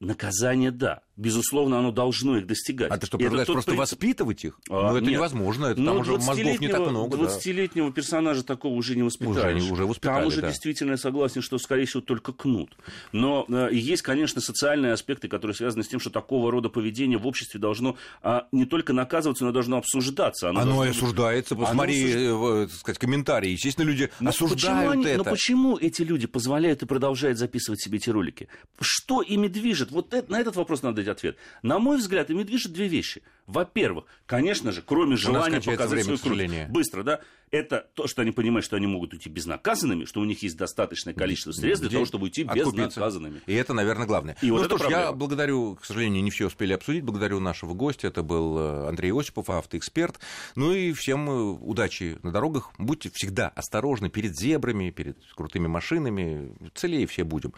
наказание, 0.00 0.70
да 0.70 1.02
безусловно, 1.16 1.78
оно 1.78 1.92
должно 1.92 2.36
их 2.36 2.46
достигать. 2.46 2.90
А 2.90 2.98
ты 2.98 3.06
что, 3.06 3.18
предлагаешь 3.18 3.46
просто 3.46 3.70
при... 3.70 3.78
воспитывать 3.78 4.44
их? 4.44 4.58
А, 4.68 4.90
ну, 4.90 4.96
это 4.96 5.06
нет. 5.06 5.14
невозможно, 5.14 5.66
это, 5.66 5.80
ну, 5.80 5.86
там 5.86 6.00
уже 6.00 6.12
мозгов 6.12 6.60
не 6.60 6.68
так 6.68 6.90
много. 6.90 7.16
20-летнего 7.16 7.88
да. 7.88 7.92
персонажа 7.92 8.42
такого 8.44 8.74
уже 8.74 8.94
не 8.96 9.02
воспитаешь. 9.02 9.62
Уже, 9.62 9.72
уже 9.72 9.86
воспитали, 9.86 10.18
Там 10.18 10.26
уже 10.26 10.40
да. 10.42 10.48
действительно 10.48 10.92
я 10.92 10.96
согласен, 10.96 11.40
что, 11.40 11.58
скорее 11.58 11.86
всего, 11.86 12.02
только 12.02 12.32
кнут. 12.32 12.76
Но 13.12 13.46
э, 13.48 13.70
есть, 13.72 14.02
конечно, 14.02 14.40
социальные 14.40 14.92
аспекты, 14.92 15.28
которые 15.28 15.54
связаны 15.54 15.82
с 15.82 15.88
тем, 15.88 16.00
что 16.00 16.10
такого 16.10 16.50
рода 16.50 16.68
поведение 16.68 17.18
в 17.18 17.26
обществе 17.26 17.58
должно 17.58 17.96
а, 18.22 18.46
не 18.52 18.66
только 18.66 18.92
наказываться, 18.92 19.44
но 19.44 19.52
должно 19.52 19.78
обсуждаться. 19.78 20.50
Оно, 20.50 20.60
оно 20.60 20.84
и 20.84 20.90
осуждается. 20.90 21.56
Посмотри, 21.56 22.26
оно... 22.26 22.62
э, 22.64 22.68
сказать, 22.68 22.98
комментарии. 22.98 23.50
Естественно, 23.50 23.86
люди 23.86 24.10
но 24.20 24.30
осуждают 24.30 24.92
они, 24.92 25.04
это. 25.06 25.18
Но 25.18 25.24
почему 25.24 25.78
эти 25.78 26.02
люди 26.02 26.26
позволяют 26.26 26.82
и 26.82 26.86
продолжают 26.86 27.38
записывать 27.38 27.80
себе 27.80 27.98
эти 27.98 28.10
ролики? 28.10 28.48
Что 28.80 29.22
ими 29.22 29.48
движет? 29.48 29.90
Вот 29.90 30.12
это, 30.12 30.30
на 30.30 30.40
этот 30.40 30.56
вопрос 30.56 30.82
надо 30.82 31.05
дать 31.06 31.16
ответ. 31.16 31.36
На 31.62 31.78
мой 31.78 31.98
взгляд, 31.98 32.30
ими 32.30 32.42
движет 32.42 32.72
две 32.72 32.88
вещи. 32.88 33.22
Во-первых, 33.46 34.06
конечно 34.26 34.72
же, 34.72 34.82
кроме 34.82 35.16
желания 35.16 35.60
показать 35.60 36.02
свою 36.02 36.18
круть 36.18 36.68
быстро, 36.68 37.04
да, 37.04 37.20
это 37.52 37.86
то, 37.94 38.08
что 38.08 38.22
они 38.22 38.32
понимают, 38.32 38.64
что 38.64 38.74
они 38.74 38.88
могут 38.88 39.12
уйти 39.12 39.28
безнаказанными, 39.28 40.04
что 40.04 40.20
у 40.20 40.24
них 40.24 40.42
есть 40.42 40.56
достаточное 40.56 41.14
количество 41.14 41.52
средств 41.52 41.82
для 41.82 41.92
того, 41.92 42.06
чтобы 42.06 42.24
уйти 42.24 42.42
безнаказанными. 42.42 43.40
И 43.46 43.54
это, 43.54 43.72
наверное, 43.72 44.06
главное. 44.06 44.36
И 44.42 44.48
ну 44.48 44.56
вот 44.56 44.66
что 44.66 44.78
ж, 44.78 44.80
проблема. 44.80 45.02
я 45.02 45.12
благодарю, 45.12 45.76
к 45.76 45.84
сожалению, 45.84 46.24
не 46.24 46.30
все 46.32 46.46
успели 46.46 46.72
обсудить, 46.72 47.04
благодарю 47.04 47.38
нашего 47.38 47.72
гостя, 47.74 48.08
это 48.08 48.24
был 48.24 48.58
э, 48.58 48.88
Андрей 48.88 49.12
Осипов, 49.12 49.48
автоэксперт. 49.48 50.18
Ну 50.56 50.72
и 50.72 50.92
всем 50.92 51.30
э, 51.30 51.32
удачи 51.32 52.18
на 52.24 52.32
дорогах. 52.32 52.72
Будьте 52.78 53.10
всегда 53.14 53.48
осторожны 53.48 54.10
перед 54.10 54.36
зебрами, 54.36 54.90
перед 54.90 55.18
крутыми 55.36 55.68
машинами. 55.68 56.52
Целее 56.74 57.06
все 57.06 57.22
будем. 57.22 57.54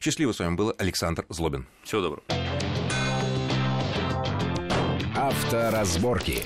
Счастливо 0.00 0.32
с 0.32 0.40
вами 0.40 0.56
был 0.56 0.74
Александр 0.78 1.26
Злобин. 1.28 1.66
Всего 1.84 2.00
доброго. 2.00 2.67
Авторазборки. 5.18 6.44